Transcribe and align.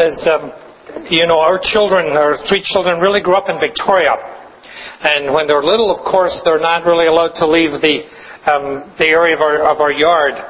as 0.00 0.26
um, 0.26 0.52
you 1.10 1.26
know, 1.26 1.38
our 1.38 1.58
children, 1.58 2.16
our 2.16 2.36
three 2.36 2.60
children, 2.60 2.98
really 3.00 3.20
grew 3.20 3.36
up 3.36 3.48
in 3.48 3.58
Victoria. 3.58 4.14
And 5.02 5.32
when 5.32 5.46
they're 5.46 5.62
little, 5.62 5.90
of 5.90 5.98
course, 5.98 6.42
they're 6.42 6.60
not 6.60 6.84
really 6.84 7.06
allowed 7.06 7.36
to 7.36 7.46
leave 7.46 7.80
the 7.80 8.06
um, 8.46 8.84
the 8.96 9.06
area 9.06 9.34
of 9.34 9.40
our 9.40 9.62
of 9.70 9.80
our 9.80 9.92
yard. 9.92 10.42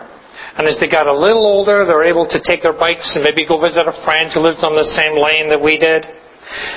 And 0.56 0.66
as 0.66 0.78
they 0.78 0.88
got 0.88 1.06
a 1.06 1.14
little 1.14 1.46
older, 1.46 1.84
they're 1.84 2.04
able 2.04 2.26
to 2.26 2.38
take 2.40 2.62
their 2.62 2.72
bikes 2.72 3.16
and 3.16 3.24
maybe 3.24 3.44
go 3.44 3.60
visit 3.60 3.86
a 3.86 3.92
friend 3.92 4.32
who 4.32 4.40
lives 4.40 4.64
on 4.64 4.74
the 4.74 4.84
same 4.84 5.20
lane 5.20 5.48
that 5.48 5.60
we 5.60 5.78
did. 5.78 6.06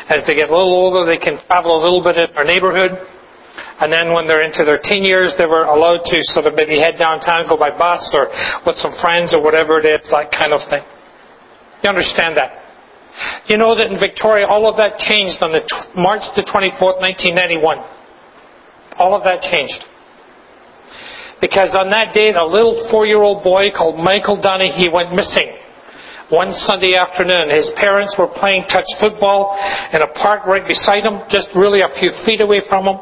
As 0.10 0.28
they 0.28 0.36
get 0.36 0.50
a 0.50 0.56
little 0.56 0.74
older, 0.74 1.06
they 1.06 1.18
can 1.18 1.38
travel 1.38 1.78
a 1.78 1.82
little 1.82 2.02
bit 2.02 2.18
in 2.18 2.38
our 2.38 2.44
neighborhood. 2.44 3.00
And 3.80 3.92
then 3.92 4.14
when 4.14 4.28
they're 4.28 4.44
into 4.44 4.64
their 4.64 4.78
teen 4.78 5.04
years, 5.04 5.36
they 5.36 5.46
were 5.46 5.64
allowed 5.64 6.06
to 6.06 6.24
sort 6.24 6.46
of 6.46 6.56
maybe 6.56 6.78
head 6.78 6.98
downtown, 6.98 7.48
go 7.48 7.58
by 7.58 7.72
bus 7.72 8.14
or 8.14 8.28
with 8.66 8.78
some 8.78 8.92
friends 8.92 9.34
or 9.34 9.42
whatever 9.42 9.80
it 9.80 9.86
is, 9.86 10.10
that 10.12 10.32
kind 10.32 10.54
of 10.54 10.62
thing. 10.62 10.84
You 11.84 11.90
understand 11.90 12.36
that? 12.36 12.63
You 13.48 13.58
know 13.58 13.76
that 13.76 13.88
in 13.88 13.98
Victoria, 13.98 14.48
all 14.48 14.68
of 14.68 14.78
that 14.78 14.98
changed 14.98 15.44
on 15.44 15.52
the 15.52 15.62
t- 15.62 15.76
March 15.96 16.34
the 16.34 16.42
24th, 16.42 17.00
1991. 17.02 17.84
All 18.98 19.16
of 19.16 19.24
that 19.24 19.42
changed. 19.42 19.88
Because 21.42 21.76
on 21.76 21.90
that 21.90 22.14
date, 22.14 22.36
a 22.36 22.46
little 22.46 22.74
four-year-old 22.74 23.44
boy 23.44 23.70
called 23.72 24.00
Michael 24.00 24.38
Dunahee 24.38 24.92
went 24.92 25.14
missing 25.14 25.54
one 26.30 26.54
Sunday 26.54 26.96
afternoon. 26.96 27.50
His 27.50 27.70
parents 27.70 28.18
were 28.18 28.28
playing 28.28 28.64
touch 28.64 28.96
football 28.98 29.60
in 29.92 30.02
a 30.02 30.08
park 30.08 30.46
right 30.46 30.66
beside 30.66 31.06
him, 31.06 31.22
just 31.30 31.54
really 31.54 31.82
a 31.82 31.90
few 31.90 32.10
feet 32.10 32.42
away 32.42 32.62
from 32.62 32.86
him. 32.86 32.98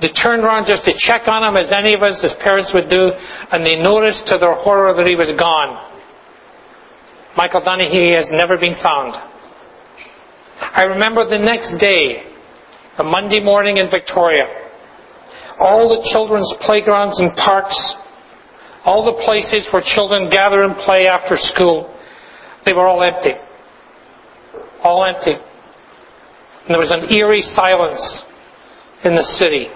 They 0.00 0.08
turned 0.08 0.44
around 0.44 0.66
just 0.66 0.84
to 0.84 0.92
check 0.92 1.28
on 1.28 1.44
him 1.44 1.56
as 1.56 1.72
any 1.72 1.94
of 1.94 2.02
us, 2.02 2.24
as 2.24 2.34
parents 2.34 2.74
would 2.74 2.88
do, 2.88 3.12
and 3.50 3.64
they 3.64 3.76
noticed 3.76 4.28
to 4.28 4.38
their 4.38 4.54
horror 4.54 4.92
that 4.94 5.06
he 5.06 5.14
was 5.14 5.30
gone. 5.32 5.91
Michael 7.36 7.62
Dunahee 7.62 8.14
has 8.14 8.30
never 8.30 8.56
been 8.56 8.74
found. 8.74 9.18
I 10.60 10.84
remember 10.84 11.24
the 11.24 11.38
next 11.38 11.72
day, 11.78 12.24
the 12.96 13.04
Monday 13.04 13.40
morning 13.40 13.78
in 13.78 13.86
Victoria, 13.86 14.48
all 15.58 15.88
the 15.88 16.02
children's 16.02 16.52
playgrounds 16.54 17.20
and 17.20 17.34
parks, 17.36 17.94
all 18.84 19.04
the 19.04 19.22
places 19.24 19.68
where 19.72 19.82
children 19.82 20.28
gather 20.28 20.62
and 20.62 20.76
play 20.76 21.06
after 21.06 21.36
school, 21.36 21.94
they 22.64 22.72
were 22.72 22.86
all 22.86 23.02
empty. 23.02 23.34
All 24.82 25.04
empty. 25.04 25.32
And 25.32 26.68
there 26.68 26.78
was 26.78 26.90
an 26.90 27.12
eerie 27.12 27.42
silence 27.42 28.26
in 29.04 29.14
the 29.14 29.22
city. 29.22 29.68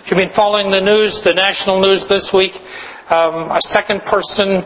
If 0.00 0.10
you've 0.10 0.18
been 0.18 0.28
following 0.28 0.70
the 0.70 0.80
news, 0.80 1.22
the 1.22 1.34
national 1.34 1.80
news 1.80 2.06
this 2.06 2.32
week, 2.32 2.54
um, 3.10 3.50
a 3.50 3.60
second 3.62 4.02
person, 4.02 4.64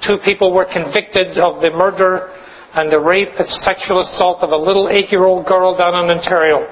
two 0.00 0.18
people 0.18 0.52
were 0.52 0.64
convicted 0.64 1.38
of 1.38 1.60
the 1.60 1.70
murder 1.70 2.30
and 2.74 2.90
the 2.90 3.00
rape 3.00 3.38
and 3.38 3.48
sexual 3.48 4.00
assault 4.00 4.42
of 4.42 4.52
a 4.52 4.56
little 4.56 4.88
eight-year-old 4.88 5.46
girl 5.46 5.76
down 5.76 6.04
in 6.04 6.10
Ontario. 6.10 6.70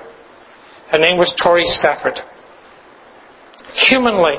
Her 0.89 0.99
name 0.99 1.19
was 1.19 1.33
Tori 1.33 1.65
Stafford. 1.65 2.21
Humanly, 3.73 4.39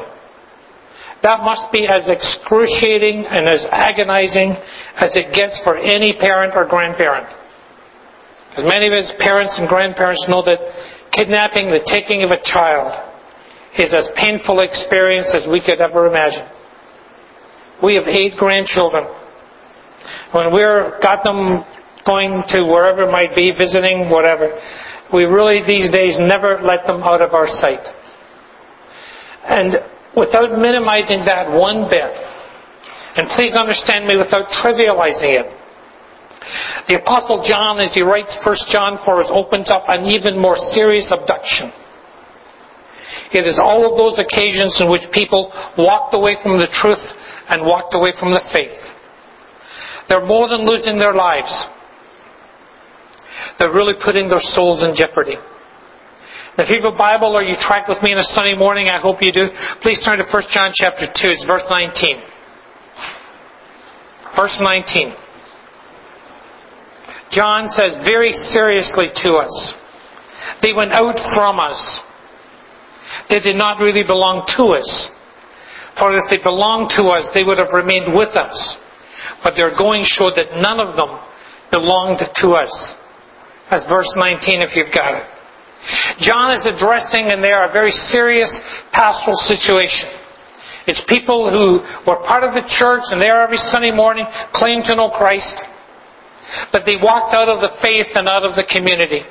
that 1.22 1.44
must 1.44 1.72
be 1.72 1.88
as 1.88 2.10
excruciating 2.10 3.26
and 3.26 3.48
as 3.48 3.66
agonizing 3.66 4.56
as 4.98 5.18
it 5.18 5.34
gets 5.34 5.58
for 5.60 5.78
any 5.78 6.14
parent 6.14 6.56
or 6.56 6.66
grandparent. 6.66 7.28
Because 8.50 8.66
many 8.66 8.88
of 8.88 8.94
us 8.94 9.14
parents 9.14 9.58
and 9.58 9.68
grandparents 9.68 10.28
know 10.28 10.44
that 10.44 10.72
kidnapping, 11.12 11.72
the 11.72 11.80
taking 11.80 12.24
of 12.24 12.32
a 12.32 12.38
child, 12.38 12.98
is 13.78 13.94
as 13.94 14.10
painful 14.12 14.60
an 14.60 14.66
experience 14.66 15.34
as 15.34 15.48
we 15.48 15.60
could 15.60 15.82
ever 15.82 16.06
imagine. 16.06 16.46
We 17.82 17.96
have 17.96 18.08
eight 18.08 18.38
grandchildren. 18.38 19.06
When 20.32 20.52
we're 20.52 21.00
got 21.00 21.24
them 21.24 21.64
going 22.04 22.44
to 22.44 22.64
wherever 22.64 23.04
it 23.04 23.12
might 23.12 23.36
be, 23.36 23.52
visiting, 23.52 24.10
whatever, 24.10 24.60
we 25.12 25.26
really 25.26 25.64
these 25.64 25.90
days 25.90 26.20
never 26.20 26.60
let 26.62 26.86
them 26.88 27.04
out 27.04 27.22
of 27.22 27.34
our 27.34 27.48
sight. 27.48 27.92
And 29.44 29.84
without 30.16 30.58
minimizing 30.58 31.26
that 31.26 31.52
one 31.52 31.90
bit, 31.90 32.22
and 33.16 33.30
please 33.30 33.56
understand 33.56 34.08
me 34.08 34.18
without 34.18 34.50
trivializing 34.50 35.40
it, 35.40 35.52
the 36.88 36.96
Apostle 36.96 37.42
John, 37.42 37.80
as 37.80 37.94
he 37.94 38.02
writes 38.02 38.44
1 38.46 38.56
John 38.68 38.98
4, 38.98 39.32
opens 39.32 39.70
up 39.70 39.86
an 39.90 40.06
even 40.06 40.40
more 40.40 40.56
serious 40.56 41.12
abduction. 41.12 41.72
It 43.36 43.46
is 43.46 43.60
all 43.60 43.92
of 43.92 43.98
those 43.98 44.18
occasions 44.18 44.80
in 44.80 44.90
which 44.90 45.12
people 45.12 45.52
walked 45.78 46.14
away 46.14 46.38
from 46.38 46.58
the 46.58 46.68
truth 46.68 47.14
and 47.50 47.66
walked 47.66 47.94
away 47.94 48.12
from 48.14 48.32
the 48.32 48.40
faith. 48.40 48.94
They're 50.08 50.26
more 50.26 50.48
than 50.48 50.66
losing 50.66 50.98
their 50.98 51.14
lives. 51.14 51.68
They're 53.58 53.72
really 53.72 53.94
putting 53.94 54.30
their 54.30 54.40
souls 54.40 54.84
in 54.84 54.96
jeopardy. 54.96 55.38
If 56.58 56.70
you 56.70 56.78
have 56.78 56.94
a 56.94 56.98
Bible 56.98 57.36
or 57.36 57.44
you 57.44 57.56
track 57.56 57.90
with 57.90 58.02
me 58.02 58.14
on 58.14 58.20
a 58.20 58.24
Sunday 58.24 58.56
morning, 58.56 58.88
I 58.88 58.98
hope 58.98 59.22
you 59.22 59.34
do, 59.34 59.50
please 59.82 60.00
turn 60.00 60.20
to 60.20 60.24
1 60.24 60.44
John 60.44 60.72
chapter 60.74 61.06
2. 61.06 61.28
It's 61.30 61.44
verse 61.44 61.70
19. 61.70 62.22
Verse 64.34 64.62
19. 64.62 65.14
John 67.30 67.68
says 67.68 67.98
very 67.98 68.32
seriously 68.32 69.08
to 69.08 69.34
us, 69.34 69.76
they 70.62 70.72
went 70.72 70.94
out 70.94 71.20
from 71.20 71.60
us. 71.60 72.02
They 73.28 73.40
did 73.40 73.56
not 73.56 73.80
really 73.80 74.04
belong 74.04 74.46
to 74.48 74.76
us. 74.76 75.10
For 75.96 76.16
if 76.16 76.30
they 76.30 76.38
belonged 76.38 76.92
to 76.92 77.10
us, 77.10 77.32
they 77.32 77.44
would 77.44 77.58
have 77.58 77.74
remained 77.74 78.16
with 78.16 78.36
us. 78.36 78.78
But 79.44 79.56
their 79.56 79.72
going 79.72 80.04
showed 80.04 80.36
that 80.36 80.60
none 80.60 80.80
of 80.80 80.96
them 80.96 81.18
belonged 81.72 82.20
to 82.20 82.56
us. 82.56 82.96
That's 83.70 83.86
verse 83.86 84.16
19 84.16 84.62
if 84.62 84.76
you've 84.76 84.92
got 84.92 85.22
it. 85.22 85.28
John 86.18 86.52
is 86.52 86.66
addressing 86.66 87.30
in 87.30 87.42
there 87.42 87.64
a 87.64 87.72
very 87.72 87.92
serious 87.92 88.60
pastoral 88.92 89.38
situation. 89.38 90.10
It's 90.88 91.04
people 91.04 91.50
who 91.50 91.80
were 92.06 92.18
part 92.18 92.44
of 92.44 92.54
the 92.54 92.62
church 92.62 93.06
and 93.12 93.22
there 93.22 93.42
every 93.42 93.58
Sunday 93.58 93.92
morning 93.92 94.26
claim 94.52 94.84
to 94.84 94.96
know 94.96 95.10
Christ. 95.10 95.66
But 96.72 96.86
they 96.86 96.96
walked 96.96 97.34
out 97.34 97.50
of 97.50 97.62
the 97.62 97.70
faith 97.70 98.16
and 98.16 98.28
out 98.28 98.46
of 98.46 98.56
the 98.56 98.64
community. 98.64 99.24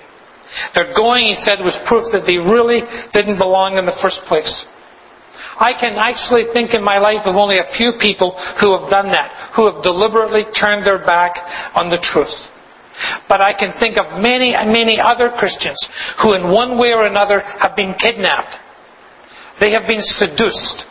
Their 0.75 0.93
going, 0.95 1.27
he 1.27 1.35
said, 1.35 1.61
was 1.61 1.77
proof 1.77 2.13
that 2.13 2.27
they 2.27 2.39
really 2.39 2.83
didn't 3.13 3.39
belong 3.39 3.79
in 3.79 3.87
the 3.87 3.93
first 3.93 4.25
place. 4.25 4.67
I 5.59 5.73
can 5.73 5.95
actually 5.95 6.45
think 6.45 6.75
in 6.75 6.83
my 6.83 6.99
life 6.99 7.27
of 7.27 7.37
only 7.37 7.59
a 7.59 7.65
few 7.65 7.93
people 7.93 8.33
who 8.61 8.77
have 8.77 8.91
done 8.91 9.09
that, 9.09 9.31
who 9.53 9.71
have 9.71 9.83
deliberately 9.83 10.45
turned 10.45 10.85
their 10.85 10.99
back 10.99 11.49
on 11.75 11.91
the 11.91 11.99
truth. 11.99 12.53
But 13.29 13.41
I 13.41 13.53
can 13.53 13.73
think 13.73 13.99
of 13.99 14.21
many, 14.21 14.53
many 14.53 15.01
other 15.01 15.31
Christians 15.31 15.89
who 16.19 16.35
in 16.35 16.49
one 16.49 16.79
way 16.79 16.93
or 16.93 17.07
another 17.07 17.41
have 17.41 17.75
been 17.77 17.95
kidnapped. 17.95 18.59
They 19.59 19.73
have 19.73 19.87
been 19.87 20.01
seduced. 20.01 20.89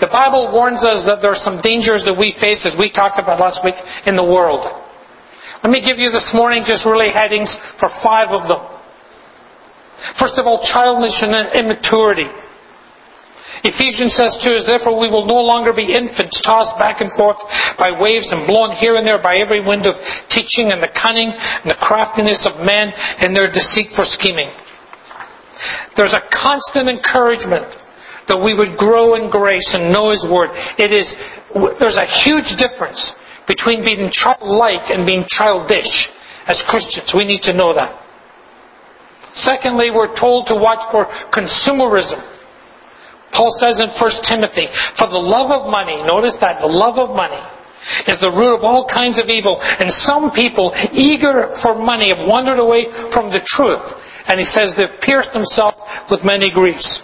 The 0.00 0.06
Bible 0.06 0.50
warns 0.52 0.84
us 0.84 1.04
that 1.04 1.22
there 1.22 1.32
are 1.32 1.36
some 1.36 1.58
dangers 1.58 2.04
that 2.04 2.16
we 2.16 2.30
face, 2.30 2.66
as 2.66 2.76
we 2.76 2.90
talked 2.90 3.18
about 3.18 3.40
last 3.40 3.64
week, 3.64 3.76
in 4.06 4.16
the 4.16 4.24
world. 4.24 4.66
Let 5.64 5.70
me 5.72 5.80
give 5.80 5.98
you 5.98 6.10
this 6.10 6.34
morning 6.34 6.62
just 6.62 6.84
really 6.84 7.10
headings 7.10 7.54
for 7.54 7.88
five 7.88 8.32
of 8.32 8.46
them. 8.46 8.60
First 10.12 10.38
of 10.38 10.46
all, 10.46 10.58
childishness 10.58 11.22
and 11.22 11.64
immaturity. 11.64 12.28
Ephesians 13.64 14.12
says 14.12 14.36
too, 14.36 14.52
is 14.52 14.66
therefore 14.66 14.98
we 14.98 15.08
will 15.08 15.24
no 15.24 15.40
longer 15.40 15.72
be 15.72 15.90
infants 15.90 16.42
tossed 16.42 16.76
back 16.76 17.00
and 17.00 17.10
forth 17.10 17.40
by 17.78 17.92
waves 17.92 18.30
and 18.32 18.46
blown 18.46 18.72
here 18.72 18.94
and 18.94 19.08
there 19.08 19.16
by 19.16 19.38
every 19.38 19.60
wind 19.60 19.86
of 19.86 19.98
teaching 20.28 20.70
and 20.70 20.82
the 20.82 20.88
cunning 20.88 21.30
and 21.30 21.70
the 21.70 21.74
craftiness 21.80 22.44
of 22.44 22.62
men 22.62 22.92
and 23.20 23.34
their 23.34 23.50
deceit 23.50 23.88
for 23.88 24.04
scheming. 24.04 24.50
There's 25.96 26.12
a 26.12 26.20
constant 26.20 26.90
encouragement 26.90 27.64
that 28.26 28.38
we 28.38 28.52
would 28.52 28.76
grow 28.76 29.14
in 29.14 29.30
grace 29.30 29.72
and 29.72 29.90
know 29.90 30.10
His 30.10 30.26
Word. 30.26 30.50
It 30.76 30.92
is, 30.92 31.18
there's 31.78 31.96
a 31.96 32.04
huge 32.04 32.56
difference 32.56 33.16
between 33.46 33.84
being 33.84 34.10
childlike 34.10 34.90
and 34.90 35.06
being 35.06 35.24
childish 35.24 36.10
as 36.46 36.62
Christians. 36.62 37.14
We 37.14 37.24
need 37.24 37.44
to 37.44 37.54
know 37.54 37.72
that. 37.72 37.94
Secondly, 39.32 39.90
we're 39.90 40.14
told 40.14 40.46
to 40.46 40.54
watch 40.54 40.90
for 40.90 41.06
consumerism. 41.06 42.22
Paul 43.32 43.50
says 43.50 43.80
in 43.80 43.88
1 43.88 44.10
Timothy, 44.22 44.68
for 44.68 45.08
the 45.08 45.18
love 45.18 45.50
of 45.50 45.70
money, 45.70 46.00
notice 46.00 46.38
that, 46.38 46.60
the 46.60 46.68
love 46.68 46.98
of 47.00 47.16
money 47.16 47.42
is 48.06 48.20
the 48.20 48.30
root 48.30 48.54
of 48.54 48.64
all 48.64 48.86
kinds 48.86 49.18
of 49.18 49.28
evil. 49.28 49.60
And 49.60 49.92
some 49.92 50.30
people, 50.30 50.72
eager 50.92 51.48
for 51.48 51.74
money, 51.74 52.08
have 52.10 52.26
wandered 52.26 52.60
away 52.60 52.90
from 52.90 53.30
the 53.30 53.40
truth. 53.40 54.00
And 54.28 54.38
he 54.38 54.44
says 54.44 54.74
they've 54.74 55.00
pierced 55.00 55.32
themselves 55.32 55.84
with 56.08 56.24
many 56.24 56.50
griefs. 56.50 57.02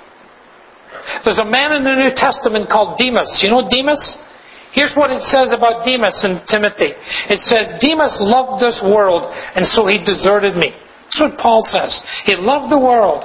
There's 1.24 1.38
a 1.38 1.44
man 1.44 1.72
in 1.72 1.82
the 1.82 1.96
New 1.96 2.10
Testament 2.10 2.68
called 2.68 2.96
Demas. 2.96 3.42
You 3.42 3.50
know 3.50 3.68
Demas? 3.68 4.26
Here's 4.72 4.94
what 4.94 5.10
it 5.10 5.20
says 5.20 5.52
about 5.52 5.84
Demas 5.84 6.24
and 6.24 6.46
Timothy. 6.46 6.94
It 7.28 7.40
says, 7.40 7.72
Demas 7.72 8.20
loved 8.20 8.60
this 8.60 8.82
world, 8.82 9.32
and 9.54 9.66
so 9.66 9.86
he 9.86 9.98
deserted 9.98 10.56
me. 10.56 10.74
That's 11.04 11.20
what 11.20 11.38
Paul 11.38 11.62
says. 11.62 12.04
He 12.24 12.36
loved 12.36 12.70
the 12.70 12.78
world. 12.78 13.24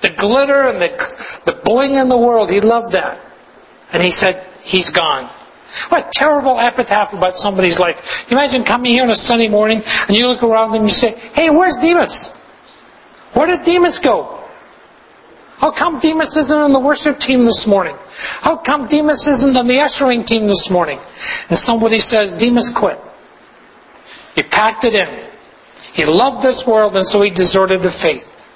The 0.00 0.10
glitter 0.10 0.62
and 0.68 0.80
the, 0.80 1.40
the 1.44 1.60
bling 1.64 1.96
in 1.96 2.08
the 2.08 2.16
world, 2.16 2.50
he 2.50 2.60
loved 2.60 2.92
that. 2.92 3.18
And 3.92 4.02
he 4.02 4.10
said, 4.10 4.46
he's 4.62 4.90
gone. 4.90 5.28
What 5.88 6.06
a 6.06 6.10
terrible 6.12 6.58
epitaph 6.60 7.12
about 7.12 7.36
somebody's 7.36 7.78
life. 7.80 8.30
Imagine 8.30 8.64
coming 8.64 8.92
here 8.92 9.02
on 9.02 9.10
a 9.10 9.14
Sunday 9.14 9.48
morning 9.48 9.82
and 9.84 10.16
you 10.16 10.28
look 10.28 10.42
around 10.42 10.74
and 10.74 10.84
you 10.84 10.90
say, 10.90 11.18
hey, 11.34 11.50
where's 11.50 11.76
Demas? 11.76 12.36
Where 13.32 13.46
did 13.48 13.64
Demas 13.64 13.98
go? 13.98 14.43
How 15.58 15.70
come 15.70 16.00
Demas 16.00 16.36
isn't 16.36 16.58
on 16.58 16.72
the 16.72 16.80
worship 16.80 17.18
team 17.18 17.42
this 17.42 17.66
morning? 17.66 17.96
How 18.08 18.56
come 18.56 18.88
Demas 18.88 19.26
isn't 19.28 19.56
on 19.56 19.66
the 19.66 19.80
ushering 19.80 20.24
team 20.24 20.46
this 20.46 20.70
morning? 20.70 20.98
And 21.48 21.58
somebody 21.58 22.00
says, 22.00 22.32
Demas 22.32 22.70
quit. 22.70 22.98
He 24.34 24.42
packed 24.42 24.84
it 24.84 24.94
in. 24.94 25.30
He 25.92 26.04
loved 26.04 26.42
this 26.42 26.66
world 26.66 26.96
and 26.96 27.06
so 27.06 27.22
he 27.22 27.30
deserted 27.30 27.80
the 27.80 27.90
faith. 27.90 28.46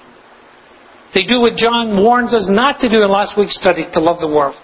They 1.12 1.22
do 1.22 1.40
what 1.40 1.56
John 1.56 1.96
warns 2.02 2.34
us 2.34 2.48
not 2.48 2.80
to 2.80 2.88
do 2.88 3.02
in 3.02 3.10
last 3.10 3.36
week's 3.36 3.54
study, 3.54 3.84
to 3.92 4.00
love 4.00 4.20
the 4.20 4.28
world. 4.28 4.56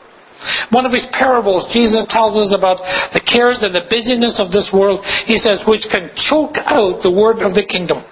One 0.71 0.85
of 0.85 0.93
his 0.93 1.07
parables, 1.07 1.73
Jesus 1.73 2.05
tells 2.07 2.37
us 2.37 2.53
about 2.53 2.79
the 3.13 3.21
cares 3.25 3.63
and 3.63 3.75
the 3.75 3.87
busyness 3.89 4.41
of 4.41 4.51
this 4.53 4.73
world. 4.73 5.07
He 5.07 5.37
says, 5.37 5.67
which 5.67 5.89
can 5.89 6.11
choke 6.15 6.59
out 6.59 7.03
the 7.03 7.11
word 7.11 7.41
of 7.41 7.55
the 7.55 7.63
kingdom. 7.63 8.03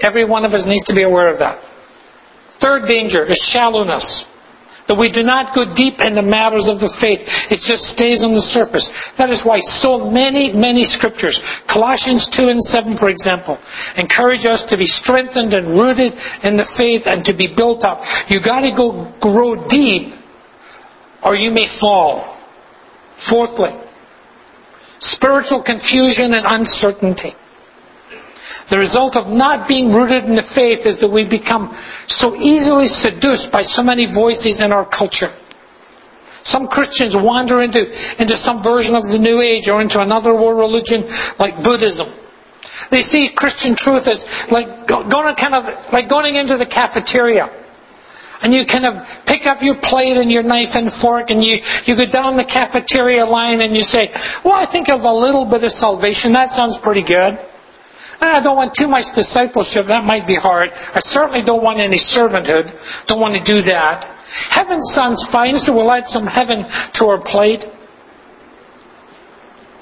Every 0.00 0.24
one 0.24 0.44
of 0.44 0.54
us 0.54 0.66
needs 0.66 0.84
to 0.84 0.94
be 0.94 1.02
aware 1.02 1.28
of 1.28 1.38
that. 1.38 1.62
Third 2.62 2.86
danger 2.86 3.24
is 3.24 3.38
shallowness. 3.38 4.24
That 4.86 4.96
we 4.96 5.10
do 5.10 5.24
not 5.24 5.52
go 5.52 5.64
deep 5.64 6.00
into 6.00 6.22
matters 6.22 6.68
of 6.68 6.78
the 6.78 6.88
faith. 6.88 7.50
It 7.50 7.58
just 7.58 7.86
stays 7.86 8.22
on 8.22 8.34
the 8.34 8.40
surface. 8.40 9.10
That 9.16 9.30
is 9.30 9.44
why 9.44 9.58
so 9.58 10.08
many, 10.08 10.52
many 10.52 10.84
scriptures, 10.84 11.40
Colossians 11.66 12.28
2 12.28 12.50
and 12.50 12.62
7 12.62 12.96
for 12.96 13.08
example, 13.08 13.58
encourage 13.96 14.46
us 14.46 14.66
to 14.66 14.76
be 14.76 14.86
strengthened 14.86 15.52
and 15.52 15.74
rooted 15.74 16.14
in 16.44 16.56
the 16.56 16.64
faith 16.64 17.08
and 17.08 17.24
to 17.24 17.32
be 17.32 17.48
built 17.48 17.84
up. 17.84 18.04
You 18.28 18.38
gotta 18.38 18.70
go 18.70 19.06
grow 19.18 19.56
deep 19.66 20.14
or 21.20 21.34
you 21.34 21.50
may 21.50 21.66
fall. 21.66 22.36
Fourthly, 23.16 23.74
spiritual 25.00 25.62
confusion 25.62 26.32
and 26.32 26.46
uncertainty. 26.46 27.34
The 28.72 28.78
result 28.78 29.16
of 29.16 29.28
not 29.28 29.68
being 29.68 29.92
rooted 29.92 30.24
in 30.24 30.34
the 30.34 30.40
faith 30.40 30.86
is 30.86 30.96
that 31.00 31.08
we 31.08 31.24
become 31.24 31.76
so 32.06 32.34
easily 32.34 32.88
seduced 32.88 33.52
by 33.52 33.60
so 33.60 33.82
many 33.82 34.06
voices 34.06 34.62
in 34.62 34.72
our 34.72 34.86
culture. 34.86 35.30
Some 36.42 36.68
Christians 36.68 37.14
wander 37.14 37.60
into, 37.60 37.84
into 38.18 38.34
some 38.34 38.62
version 38.62 38.96
of 38.96 39.06
the 39.06 39.18
New 39.18 39.42
Age 39.42 39.68
or 39.68 39.82
into 39.82 40.00
another 40.00 40.32
world 40.34 40.58
religion 40.58 41.04
like 41.38 41.62
Buddhism. 41.62 42.08
They 42.88 43.02
see 43.02 43.28
Christian 43.28 43.74
truth 43.74 44.08
as 44.08 44.24
like 44.50 44.86
going 44.86 45.34
kind 45.34 45.54
of 45.54 45.92
like 45.92 46.08
going 46.08 46.36
into 46.36 46.56
the 46.56 46.64
cafeteria 46.64 47.50
and 48.40 48.54
you 48.54 48.64
kind 48.64 48.86
of 48.86 49.26
pick 49.26 49.44
up 49.44 49.60
your 49.60 49.74
plate 49.74 50.16
and 50.16 50.32
your 50.32 50.44
knife 50.44 50.76
and 50.76 50.90
fork 50.90 51.30
and 51.30 51.44
you, 51.44 51.60
you 51.84 51.94
go 51.94 52.06
down 52.06 52.38
the 52.38 52.44
cafeteria 52.44 53.26
line 53.26 53.60
and 53.60 53.74
you 53.74 53.82
say, 53.82 54.14
well, 54.42 54.54
I 54.54 54.64
think 54.64 54.88
of 54.88 55.04
a 55.04 55.12
little 55.12 55.44
bit 55.44 55.62
of 55.62 55.72
salvation. 55.72 56.32
That 56.32 56.50
sounds 56.50 56.78
pretty 56.78 57.02
good. 57.02 57.38
Ah, 58.24 58.36
I 58.36 58.40
don't 58.40 58.54
want 58.54 58.72
too 58.72 58.86
much 58.86 59.12
discipleship. 59.14 59.86
That 59.86 60.04
might 60.04 60.28
be 60.28 60.36
hard. 60.36 60.72
I 60.94 61.00
certainly 61.00 61.42
don't 61.42 61.62
want 61.62 61.80
any 61.80 61.96
servanthood. 61.96 62.72
Don't 63.06 63.18
want 63.18 63.34
to 63.34 63.42
do 63.42 63.62
that. 63.62 64.04
Heaven's 64.48 64.92
sounds 64.92 65.24
fine, 65.24 65.58
so 65.58 65.74
we'll 65.74 65.90
add 65.90 66.06
some 66.06 66.28
heaven 66.28 66.64
to 66.92 67.08
our 67.08 67.18
plate. 67.20 67.66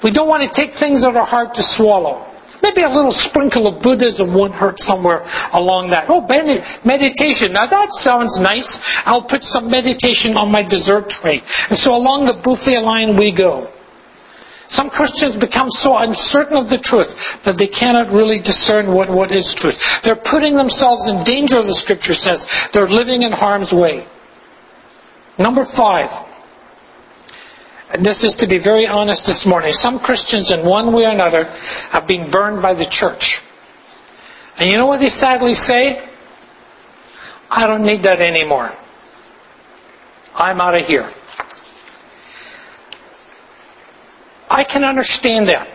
We 0.01 0.09
don't 0.09 0.27
want 0.27 0.41
to 0.41 0.49
take 0.49 0.73
things 0.73 1.03
that 1.03 1.15
are 1.15 1.25
hard 1.25 1.53
to 1.53 1.61
swallow. 1.61 2.25
Maybe 2.63 2.81
a 2.81 2.89
little 2.89 3.11
sprinkle 3.11 3.67
of 3.67 3.83
Buddhism 3.83 4.33
won't 4.33 4.53
hurt 4.53 4.79
somewhere 4.79 5.25
along 5.53 5.91
that. 5.91 6.05
Oh, 6.09 6.21
meditation. 6.83 7.53
Now 7.53 7.67
that 7.67 7.93
sounds 7.93 8.39
nice. 8.39 8.81
I'll 9.05 9.21
put 9.21 9.43
some 9.43 9.69
meditation 9.69 10.35
on 10.35 10.51
my 10.51 10.63
dessert 10.63 11.11
tray. 11.11 11.43
And 11.69 11.77
so 11.77 11.95
along 11.95 12.25
the 12.25 12.33
buffet 12.33 12.79
line 12.79 13.15
we 13.17 13.31
go. 13.31 13.71
Some 14.71 14.89
Christians 14.89 15.35
become 15.35 15.69
so 15.69 15.97
uncertain 15.97 16.55
of 16.55 16.69
the 16.69 16.77
truth 16.77 17.43
that 17.43 17.57
they 17.57 17.67
cannot 17.67 18.09
really 18.09 18.39
discern 18.39 18.93
what, 18.93 19.09
what 19.09 19.29
is 19.33 19.53
truth. 19.53 20.01
They're 20.01 20.15
putting 20.15 20.55
themselves 20.55 21.09
in 21.09 21.25
danger, 21.25 21.61
the 21.61 21.73
scripture 21.73 22.13
says. 22.13 22.69
They're 22.71 22.87
living 22.87 23.23
in 23.23 23.33
harm's 23.33 23.73
way. 23.73 24.07
Number 25.37 25.65
five. 25.65 26.15
And 27.93 28.05
this 28.05 28.23
is 28.23 28.37
to 28.37 28.47
be 28.47 28.59
very 28.59 28.87
honest 28.87 29.25
this 29.25 29.45
morning. 29.45 29.73
Some 29.73 29.99
Christians, 29.99 30.51
in 30.51 30.65
one 30.65 30.93
way 30.93 31.03
or 31.03 31.09
another, 31.09 31.43
have 31.89 32.07
been 32.07 32.31
burned 32.31 32.61
by 32.61 32.73
the 32.73 32.85
church. 32.85 33.41
And 34.57 34.71
you 34.71 34.77
know 34.77 34.87
what 34.87 35.01
they 35.01 35.09
sadly 35.09 35.53
say? 35.53 36.01
I 37.49 37.67
don't 37.67 37.83
need 37.83 38.03
that 38.03 38.21
anymore. 38.21 38.71
I'm 40.33 40.61
out 40.61 40.79
of 40.79 40.87
here. 40.87 41.09
I 44.51 44.65
can 44.65 44.83
understand 44.83 45.47
that. 45.47 45.65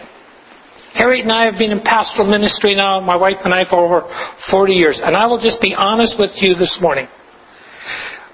Harriet 0.93 1.25
and 1.25 1.33
I 1.33 1.47
have 1.47 1.59
been 1.59 1.73
in 1.73 1.81
pastoral 1.81 2.29
ministry 2.29 2.75
now, 2.75 3.01
my 3.01 3.17
wife 3.17 3.47
and 3.47 3.55
I, 3.55 3.65
for 3.65 3.77
over 3.77 4.01
40 4.03 4.75
years. 4.75 5.01
And 5.01 5.17
I 5.17 5.27
will 5.27 5.39
just 5.39 5.63
be 5.63 5.75
honest 5.75 6.19
with 6.19 6.43
you 6.43 6.55
this 6.55 6.81
morning. 6.81 7.09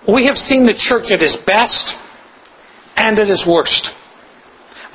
We 0.06 0.26
have 0.26 0.36
seen 0.36 0.66
the 0.66 0.74
church 0.74 1.12
at 1.12 1.22
its 1.22 1.36
best 1.36 2.00
and 2.96 3.20
at 3.20 3.28
its 3.28 3.46
worst. 3.46 3.94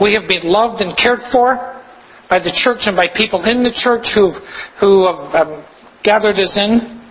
We 0.01 0.15
have 0.15 0.27
been 0.27 0.43
loved 0.43 0.81
and 0.81 0.95
cared 0.97 1.21
for 1.21 1.81
by 2.29 2.39
the 2.39 2.51
church 2.51 2.87
and 2.87 2.97
by 2.97 3.07
people 3.07 3.45
in 3.45 3.63
the 3.63 3.71
church 3.71 4.11
who've, 4.11 4.37
who 4.79 5.07
have 5.07 5.35
um, 5.35 5.63
gathered 6.03 6.37
us 6.39 6.57
in. 6.57 7.01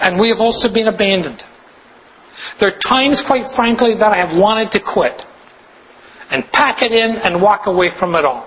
And 0.00 0.18
we 0.18 0.30
have 0.30 0.40
also 0.40 0.72
been 0.72 0.88
abandoned. 0.88 1.44
There 2.60 2.68
are 2.68 2.78
times, 2.78 3.20
quite 3.20 3.44
frankly, 3.46 3.94
that 3.94 4.12
I 4.12 4.16
have 4.16 4.38
wanted 4.38 4.72
to 4.72 4.80
quit 4.80 5.24
and 6.30 6.50
pack 6.52 6.82
it 6.82 6.92
in 6.92 7.16
and 7.16 7.40
walk 7.40 7.66
away 7.66 7.88
from 7.88 8.14
it 8.14 8.24
all. 8.24 8.46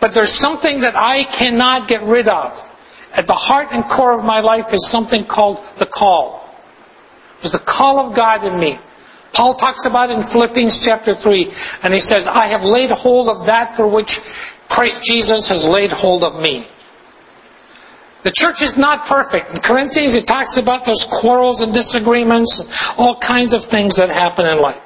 But 0.00 0.14
there's 0.14 0.32
something 0.32 0.80
that 0.80 0.96
I 0.96 1.24
cannot 1.24 1.88
get 1.88 2.02
rid 2.02 2.28
of. 2.28 2.72
At 3.12 3.26
the 3.26 3.34
heart 3.34 3.68
and 3.72 3.84
core 3.84 4.18
of 4.18 4.24
my 4.24 4.40
life 4.40 4.74
is 4.74 4.88
something 4.88 5.24
called 5.24 5.64
the 5.78 5.86
call. 5.86 6.46
It's 7.40 7.50
the 7.50 7.58
call 7.58 7.98
of 7.98 8.14
God 8.14 8.44
in 8.44 8.58
me. 8.58 8.78
Paul 9.32 9.54
talks 9.54 9.84
about 9.84 10.10
it 10.10 10.16
in 10.16 10.22
Philippians 10.22 10.84
chapter 10.84 11.14
3, 11.14 11.52
and 11.82 11.92
he 11.92 12.00
says, 12.00 12.26
I 12.26 12.46
have 12.46 12.64
laid 12.64 12.90
hold 12.90 13.28
of 13.28 13.46
that 13.46 13.76
for 13.76 13.86
which 13.86 14.20
Christ 14.68 15.02
Jesus 15.02 15.48
has 15.48 15.66
laid 15.66 15.92
hold 15.92 16.24
of 16.24 16.40
me. 16.40 16.66
The 18.22 18.32
church 18.32 18.62
is 18.62 18.76
not 18.76 19.06
perfect. 19.06 19.50
In 19.50 19.60
Corinthians, 19.60 20.14
it 20.14 20.26
talks 20.26 20.56
about 20.56 20.84
those 20.84 21.04
quarrels 21.04 21.60
and 21.60 21.72
disagreements, 21.72 22.62
all 22.96 23.18
kinds 23.18 23.54
of 23.54 23.64
things 23.64 23.96
that 23.96 24.10
happen 24.10 24.46
in 24.46 24.58
life. 24.58 24.85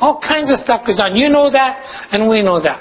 All 0.00 0.18
kinds 0.18 0.50
of 0.50 0.58
stuff 0.58 0.86
goes 0.86 1.00
on. 1.00 1.16
You 1.16 1.28
know 1.30 1.50
that, 1.50 2.08
and 2.12 2.28
we 2.28 2.42
know 2.42 2.60
that. 2.60 2.80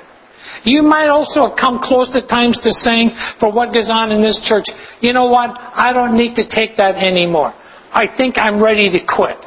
You 0.63 0.83
might 0.83 1.07
also 1.07 1.47
have 1.47 1.55
come 1.55 1.79
close 1.79 2.15
at 2.15 2.27
times 2.27 2.59
to 2.61 2.73
saying, 2.73 3.11
for 3.11 3.51
what 3.51 3.73
goes 3.73 3.89
on 3.89 4.11
in 4.11 4.21
this 4.21 4.39
church, 4.39 4.67
you 4.99 5.13
know 5.13 5.27
what? 5.27 5.59
I 5.75 5.93
don't 5.93 6.17
need 6.17 6.35
to 6.35 6.43
take 6.43 6.77
that 6.77 6.95
anymore. 6.95 7.53
I 7.93 8.07
think 8.07 8.37
I'm 8.37 8.59
ready 8.61 8.89
to 8.89 8.99
quit. 8.99 9.37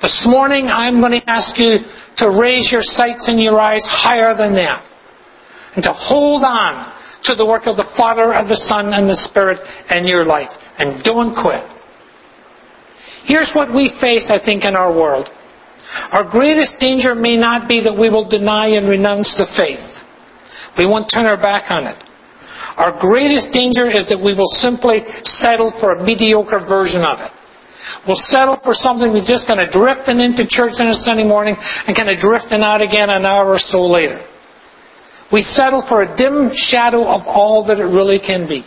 This 0.00 0.26
morning, 0.26 0.68
I'm 0.68 1.00
going 1.00 1.20
to 1.20 1.30
ask 1.30 1.58
you 1.58 1.80
to 2.16 2.30
raise 2.30 2.70
your 2.70 2.82
sights 2.82 3.28
and 3.28 3.40
your 3.40 3.60
eyes 3.60 3.86
higher 3.86 4.34
than 4.34 4.54
that. 4.54 4.82
And 5.74 5.84
to 5.84 5.92
hold 5.92 6.42
on 6.42 6.90
to 7.24 7.34
the 7.34 7.44
work 7.46 7.66
of 7.66 7.76
the 7.76 7.82
Father, 7.82 8.32
and 8.32 8.50
the 8.50 8.56
Son, 8.56 8.92
and 8.92 9.08
the 9.08 9.14
Spirit 9.14 9.60
in 9.90 10.06
your 10.06 10.24
life. 10.24 10.58
And 10.78 11.02
don't 11.02 11.34
quit. 11.34 11.62
Here's 13.24 13.54
what 13.54 13.72
we 13.72 13.88
face, 13.88 14.30
I 14.30 14.38
think, 14.38 14.64
in 14.64 14.74
our 14.74 14.92
world. 14.92 15.30
Our 16.12 16.24
greatest 16.24 16.80
danger 16.80 17.14
may 17.14 17.36
not 17.36 17.68
be 17.68 17.80
that 17.80 17.96
we 17.96 18.10
will 18.10 18.24
deny 18.24 18.68
and 18.68 18.88
renounce 18.88 19.34
the 19.34 19.44
faith. 19.44 20.06
We 20.78 20.86
won't 20.86 21.08
turn 21.08 21.26
our 21.26 21.36
back 21.36 21.70
on 21.70 21.86
it. 21.86 21.96
Our 22.76 22.92
greatest 22.92 23.52
danger 23.52 23.90
is 23.90 24.06
that 24.06 24.20
we 24.20 24.34
will 24.34 24.48
simply 24.48 25.04
settle 25.24 25.70
for 25.70 25.92
a 25.92 26.04
mediocre 26.04 26.58
version 26.58 27.02
of 27.02 27.20
it. 27.20 27.32
We'll 28.06 28.16
settle 28.16 28.56
for 28.56 28.74
something 28.74 29.12
that's 29.12 29.26
just 29.26 29.46
kind 29.46 29.60
of 29.60 29.70
drifting 29.70 30.20
into 30.20 30.46
church 30.46 30.80
on 30.80 30.88
a 30.88 30.94
Sunday 30.94 31.24
morning 31.24 31.56
and 31.86 31.96
kind 31.96 32.08
of 32.08 32.18
drifting 32.18 32.62
out 32.62 32.82
again 32.82 33.10
an 33.10 33.24
hour 33.24 33.48
or 33.48 33.58
so 33.58 33.86
later. 33.86 34.22
We 35.30 35.42
settle 35.42 35.80
for 35.80 36.02
a 36.02 36.16
dim 36.16 36.54
shadow 36.54 37.06
of 37.06 37.26
all 37.26 37.64
that 37.64 37.78
it 37.78 37.86
really 37.86 38.18
can 38.18 38.46
be. 38.46 38.64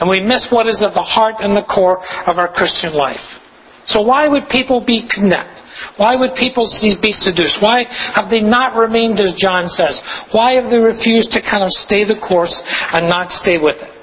And 0.00 0.08
we 0.08 0.20
miss 0.20 0.50
what 0.50 0.66
is 0.66 0.82
at 0.82 0.94
the 0.94 1.02
heart 1.02 1.36
and 1.40 1.56
the 1.56 1.62
core 1.62 2.02
of 2.26 2.38
our 2.38 2.48
Christian 2.48 2.94
life. 2.94 3.40
So 3.84 4.02
why 4.02 4.26
would 4.26 4.48
people 4.48 4.80
be 4.80 5.02
connect? 5.02 5.53
Why 5.96 6.16
would 6.16 6.34
people 6.34 6.64
be 7.00 7.12
seduced? 7.12 7.62
Why 7.62 7.84
have 7.84 8.30
they 8.30 8.40
not 8.40 8.74
remained 8.76 9.20
as 9.20 9.34
John 9.34 9.68
says? 9.68 10.00
Why 10.30 10.52
have 10.52 10.70
they 10.70 10.78
refused 10.78 11.32
to 11.32 11.40
kind 11.40 11.64
of 11.64 11.72
stay 11.72 12.04
the 12.04 12.16
course 12.16 12.62
and 12.92 13.08
not 13.08 13.32
stay 13.32 13.58
with 13.58 13.82
it? 13.82 13.94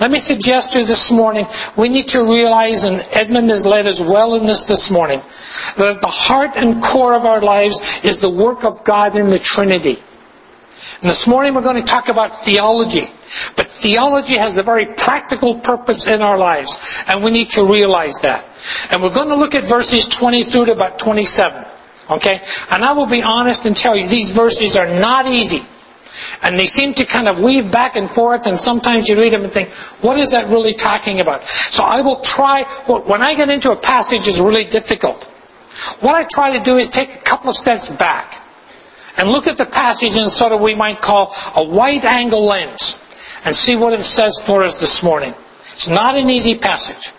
Let 0.00 0.10
me 0.10 0.18
suggest 0.18 0.72
to 0.72 0.80
you 0.80 0.86
this 0.86 1.12
morning, 1.12 1.46
we 1.76 1.88
need 1.88 2.08
to 2.08 2.24
realize, 2.24 2.84
and 2.84 3.06
Edmund 3.12 3.50
has 3.50 3.66
led 3.66 3.86
us 3.86 4.00
well 4.00 4.34
in 4.34 4.46
this 4.46 4.64
this 4.64 4.90
morning, 4.90 5.22
that 5.76 6.00
the 6.00 6.08
heart 6.08 6.56
and 6.56 6.82
core 6.82 7.14
of 7.14 7.24
our 7.24 7.40
lives 7.40 7.80
is 8.02 8.18
the 8.18 8.30
work 8.30 8.64
of 8.64 8.82
God 8.82 9.16
in 9.16 9.30
the 9.30 9.38
Trinity. 9.38 10.02
And 11.02 11.10
this 11.10 11.26
morning 11.26 11.54
we're 11.54 11.62
going 11.62 11.82
to 11.82 11.82
talk 11.82 12.08
about 12.08 12.44
theology. 12.44 13.08
But 13.56 13.66
theology 13.66 14.38
has 14.38 14.56
a 14.56 14.62
very 14.62 14.86
practical 14.94 15.58
purpose 15.58 16.06
in 16.06 16.22
our 16.22 16.38
lives, 16.38 16.78
and 17.08 17.24
we 17.24 17.32
need 17.32 17.50
to 17.50 17.64
realize 17.64 18.20
that. 18.20 18.46
And 18.88 19.02
we're 19.02 19.12
going 19.12 19.28
to 19.30 19.34
look 19.34 19.52
at 19.56 19.64
verses 19.66 20.06
20 20.06 20.44
through 20.44 20.66
to 20.66 20.72
about 20.72 21.00
27. 21.00 21.66
Okay? 22.08 22.40
And 22.70 22.84
I 22.84 22.92
will 22.92 23.06
be 23.06 23.20
honest 23.20 23.66
and 23.66 23.76
tell 23.76 23.96
you, 23.96 24.06
these 24.06 24.30
verses 24.30 24.76
are 24.76 24.86
not 24.86 25.26
easy. 25.26 25.64
And 26.40 26.56
they 26.56 26.66
seem 26.66 26.94
to 26.94 27.04
kind 27.04 27.28
of 27.28 27.40
weave 27.40 27.72
back 27.72 27.96
and 27.96 28.08
forth, 28.08 28.46
and 28.46 28.60
sometimes 28.60 29.08
you 29.08 29.18
read 29.18 29.32
them 29.32 29.42
and 29.42 29.52
think, 29.52 29.70
what 30.02 30.16
is 30.20 30.30
that 30.30 30.50
really 30.50 30.74
talking 30.74 31.18
about? 31.18 31.44
So 31.46 31.82
I 31.82 32.02
will 32.02 32.20
try, 32.20 32.62
when 32.86 33.22
I 33.22 33.34
get 33.34 33.48
into 33.48 33.72
a 33.72 33.76
passage 33.76 34.28
is 34.28 34.40
really 34.40 34.66
difficult. 34.66 35.24
What 35.98 36.14
I 36.14 36.28
try 36.30 36.56
to 36.56 36.62
do 36.62 36.76
is 36.76 36.88
take 36.88 37.12
a 37.12 37.18
couple 37.22 37.50
of 37.50 37.56
steps 37.56 37.88
back 37.88 38.41
and 39.16 39.30
look 39.30 39.46
at 39.46 39.58
the 39.58 39.66
passage 39.66 40.16
in 40.16 40.28
sort 40.28 40.52
of 40.52 40.60
we 40.60 40.74
might 40.74 41.00
call 41.00 41.34
a 41.54 41.64
wide 41.64 42.04
angle 42.04 42.44
lens 42.44 42.98
and 43.44 43.54
see 43.54 43.76
what 43.76 43.92
it 43.92 44.02
says 44.02 44.38
for 44.44 44.62
us 44.62 44.76
this 44.76 45.02
morning. 45.02 45.34
It's 45.72 45.88
not 45.88 46.16
an 46.16 46.30
easy 46.30 46.56
passage. 46.56 47.12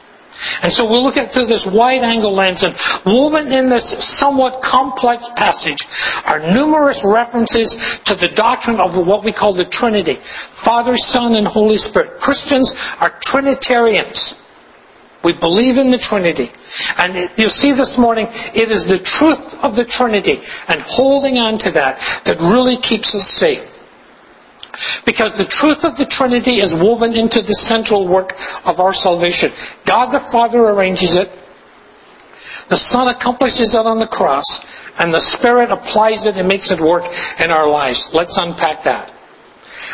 And 0.61 0.71
so 0.71 0.89
we'll 0.89 1.03
look 1.03 1.17
at 1.17 1.31
through 1.31 1.45
this 1.45 1.65
wide 1.65 2.03
angle 2.03 2.33
lens 2.33 2.63
and 2.63 2.75
woven 3.05 3.51
in 3.51 3.69
this 3.69 3.89
somewhat 4.03 4.61
complex 4.61 5.29
passage 5.35 5.87
are 6.25 6.39
numerous 6.39 7.03
references 7.05 7.99
to 8.05 8.15
the 8.15 8.29
doctrine 8.29 8.79
of 8.81 8.97
what 9.07 9.23
we 9.23 9.31
call 9.31 9.53
the 9.53 9.65
Trinity. 9.65 10.15
Father, 10.15 10.97
Son, 10.97 11.35
and 11.35 11.47
Holy 11.47 11.77
Spirit. 11.77 12.19
Christians 12.19 12.75
are 12.99 13.13
Trinitarians. 13.21 14.41
We 15.23 15.33
believe 15.33 15.77
in 15.77 15.89
the 15.89 15.97
Trinity. 15.97 16.51
And 16.97 17.29
you'll 17.37 17.49
see 17.49 17.71
this 17.71 17.97
morning, 17.97 18.27
it 18.53 18.69
is 18.69 18.85
the 18.85 18.97
truth 18.97 19.63
of 19.63 19.75
the 19.75 19.85
Trinity 19.85 20.41
and 20.67 20.81
holding 20.81 21.37
on 21.37 21.57
to 21.59 21.71
that 21.71 21.99
that 22.25 22.39
really 22.39 22.77
keeps 22.77 23.15
us 23.15 23.27
safe. 23.27 23.69
Because 25.05 25.37
the 25.37 25.45
truth 25.45 25.85
of 25.85 25.97
the 25.97 26.05
Trinity 26.05 26.59
is 26.59 26.75
woven 26.75 27.15
into 27.15 27.41
the 27.41 27.53
central 27.53 28.07
work 28.07 28.33
of 28.65 28.79
our 28.79 28.91
salvation. 28.91 29.51
God 29.85 30.07
the 30.07 30.19
Father 30.19 30.59
arranges 30.59 31.15
it. 31.15 31.31
The 32.69 32.77
Son 32.77 33.07
accomplishes 33.07 33.75
it 33.75 33.85
on 33.85 33.99
the 33.99 34.07
cross. 34.07 34.65
And 34.99 35.13
the 35.13 35.19
Spirit 35.19 35.71
applies 35.71 36.25
it 36.25 36.37
and 36.37 36.47
makes 36.47 36.71
it 36.71 36.81
work 36.81 37.05
in 37.39 37.49
our 37.49 37.67
lives. 37.67 38.13
Let's 38.13 38.35
unpack 38.37 38.83
that. 38.83 39.11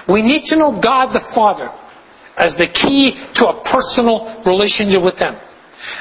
We 0.08 0.22
need 0.22 0.46
to 0.46 0.56
know 0.56 0.80
God 0.80 1.14
the 1.14 1.20
Father 1.20 1.72
as 2.40 2.56
the 2.56 2.68
key 2.68 3.16
to 3.34 3.50
a 3.50 3.62
personal 3.64 4.42
relationship 4.44 5.04
with 5.04 5.18
them. 5.18 5.36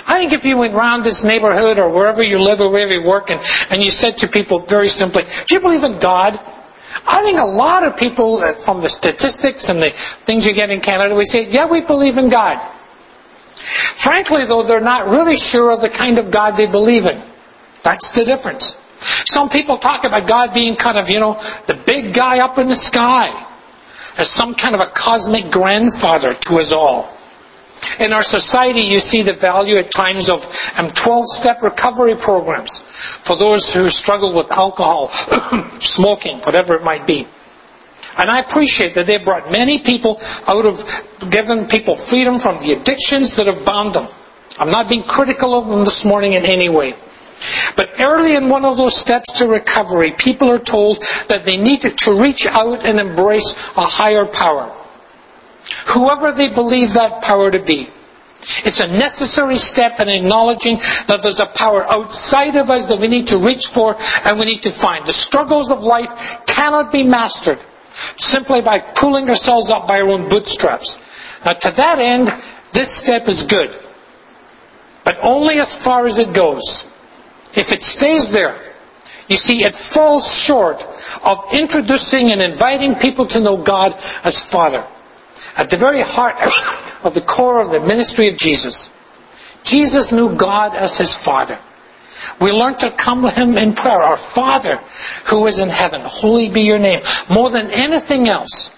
I 0.06 0.18
think 0.18 0.32
if 0.32 0.44
you 0.44 0.56
went 0.56 0.74
around 0.74 1.04
this 1.04 1.24
neighborhood 1.24 1.78
or 1.78 1.90
wherever 1.90 2.22
you 2.22 2.38
live 2.38 2.60
or 2.60 2.70
wherever 2.70 2.92
you 2.92 3.06
work 3.06 3.30
and, 3.30 3.40
and 3.70 3.82
you 3.82 3.90
said 3.90 4.18
to 4.18 4.28
people 4.28 4.60
very 4.60 4.88
simply, 4.88 5.24
do 5.46 5.54
you 5.54 5.60
believe 5.60 5.84
in 5.84 5.98
God? 5.98 6.38
I 7.06 7.22
think 7.22 7.38
a 7.38 7.44
lot 7.44 7.84
of 7.84 7.96
people, 7.96 8.38
uh, 8.38 8.54
from 8.54 8.80
the 8.80 8.88
statistics 8.88 9.68
and 9.68 9.80
the 9.80 9.90
things 9.92 10.46
you 10.46 10.52
get 10.54 10.70
in 10.70 10.80
Canada, 10.80 11.14
we 11.14 11.24
say, 11.24 11.48
yeah, 11.48 11.70
we 11.70 11.84
believe 11.84 12.18
in 12.18 12.28
God. 12.28 12.60
Frankly, 13.54 14.42
though, 14.46 14.62
they're 14.62 14.80
not 14.80 15.08
really 15.08 15.36
sure 15.36 15.70
of 15.70 15.80
the 15.80 15.88
kind 15.88 16.18
of 16.18 16.30
God 16.30 16.56
they 16.56 16.66
believe 16.66 17.06
in. 17.06 17.20
That's 17.82 18.10
the 18.10 18.24
difference. 18.24 18.76
Some 19.26 19.48
people 19.48 19.78
talk 19.78 20.04
about 20.04 20.26
God 20.26 20.54
being 20.54 20.74
kind 20.76 20.98
of, 20.98 21.08
you 21.08 21.20
know, 21.20 21.34
the 21.66 21.74
big 21.86 22.14
guy 22.14 22.40
up 22.40 22.58
in 22.58 22.68
the 22.68 22.76
sky 22.76 23.47
as 24.18 24.28
some 24.28 24.54
kind 24.54 24.74
of 24.74 24.80
a 24.80 24.86
cosmic 24.90 25.50
grandfather 25.50 26.34
to 26.34 26.58
us 26.58 26.72
all. 26.72 27.08
In 28.00 28.12
our 28.12 28.24
society, 28.24 28.80
you 28.84 28.98
see 28.98 29.22
the 29.22 29.32
value 29.32 29.76
at 29.76 29.90
times 29.92 30.28
of 30.28 30.42
12-step 30.42 31.58
um, 31.58 31.64
recovery 31.64 32.16
programs 32.16 32.80
for 32.80 33.36
those 33.36 33.72
who 33.72 33.88
struggle 33.88 34.34
with 34.34 34.50
alcohol, 34.50 35.08
smoking, 35.80 36.40
whatever 36.40 36.74
it 36.74 36.82
might 36.82 37.06
be. 37.06 37.26
And 38.16 38.28
I 38.30 38.40
appreciate 38.40 38.94
that 38.94 39.06
they've 39.06 39.24
brought 39.24 39.52
many 39.52 39.78
people 39.78 40.20
out 40.48 40.66
of, 40.66 40.82
given 41.30 41.68
people 41.68 41.94
freedom 41.94 42.40
from 42.40 42.58
the 42.58 42.72
addictions 42.72 43.36
that 43.36 43.46
have 43.46 43.64
bound 43.64 43.94
them. 43.94 44.08
I'm 44.58 44.70
not 44.70 44.88
being 44.88 45.04
critical 45.04 45.54
of 45.54 45.68
them 45.68 45.84
this 45.84 46.04
morning 46.04 46.32
in 46.32 46.44
any 46.44 46.68
way. 46.68 46.94
But 47.78 47.92
early 47.98 48.34
in 48.34 48.50
one 48.50 48.66
of 48.66 48.76
those 48.76 48.96
steps 48.96 49.38
to 49.38 49.48
recovery, 49.48 50.12
people 50.12 50.50
are 50.50 50.58
told 50.58 51.00
that 51.28 51.46
they 51.46 51.56
need 51.56 51.80
to 51.82 52.20
reach 52.20 52.44
out 52.44 52.84
and 52.84 52.98
embrace 52.98 53.54
a 53.76 53.86
higher 53.86 54.26
power 54.26 54.74
whoever 55.86 56.32
they 56.32 56.48
believe 56.48 56.94
that 56.94 57.22
power 57.22 57.50
to 57.50 57.62
be. 57.62 57.88
It's 58.64 58.80
a 58.80 58.88
necessary 58.88 59.56
step 59.56 60.00
in 60.00 60.08
acknowledging 60.08 60.78
that 61.06 61.20
there's 61.22 61.40
a 61.40 61.46
power 61.46 61.84
outside 61.84 62.56
of 62.56 62.70
us 62.70 62.86
that 62.86 62.98
we 62.98 63.08
need 63.08 63.28
to 63.28 63.38
reach 63.38 63.66
for 63.68 63.96
and 64.24 64.38
we 64.38 64.46
need 64.46 64.62
to 64.62 64.70
find. 64.70 65.06
The 65.06 65.12
struggles 65.12 65.70
of 65.70 65.80
life 65.80 66.46
cannot 66.46 66.92
be 66.92 67.02
mastered 67.02 67.58
simply 68.16 68.60
by 68.60 68.78
pulling 68.78 69.28
ourselves 69.28 69.70
up 69.70 69.88
by 69.88 70.00
our 70.00 70.10
own 70.10 70.28
bootstraps. 70.28 70.98
Now 71.44 71.54
to 71.54 71.70
that 71.76 71.98
end, 71.98 72.30
this 72.72 72.94
step 72.94 73.28
is 73.28 73.44
good. 73.44 73.76
But 75.04 75.18
only 75.22 75.58
as 75.58 75.76
far 75.76 76.06
as 76.06 76.18
it 76.18 76.32
goes. 76.32 76.87
If 77.58 77.72
it 77.72 77.82
stays 77.82 78.30
there, 78.30 78.56
you 79.28 79.36
see, 79.36 79.64
it 79.64 79.74
falls 79.74 80.32
short 80.32 80.80
of 81.24 81.44
introducing 81.52 82.30
and 82.30 82.40
inviting 82.40 82.94
people 82.94 83.26
to 83.26 83.40
know 83.40 83.56
God 83.56 83.94
as 84.22 84.44
Father 84.44 84.86
at 85.56 85.68
the 85.68 85.76
very 85.76 86.02
heart 86.02 86.36
of 87.02 87.14
the 87.14 87.20
core 87.20 87.60
of 87.60 87.70
the 87.70 87.80
ministry 87.80 88.28
of 88.28 88.36
Jesus. 88.36 88.90
Jesus 89.64 90.12
knew 90.12 90.36
God 90.36 90.76
as 90.76 90.96
his 90.96 91.16
Father. 91.16 91.58
We 92.40 92.52
learn 92.52 92.76
to 92.78 92.90
come 92.92 93.22
to 93.22 93.30
him 93.30 93.56
in 93.56 93.74
prayer. 93.74 94.02
Our 94.02 94.16
Father 94.16 94.76
who 95.26 95.46
is 95.46 95.58
in 95.58 95.68
heaven, 95.68 96.00
holy 96.04 96.48
be 96.48 96.62
your 96.62 96.78
name. 96.78 97.02
More 97.28 97.50
than 97.50 97.70
anything 97.70 98.28
else, 98.28 98.74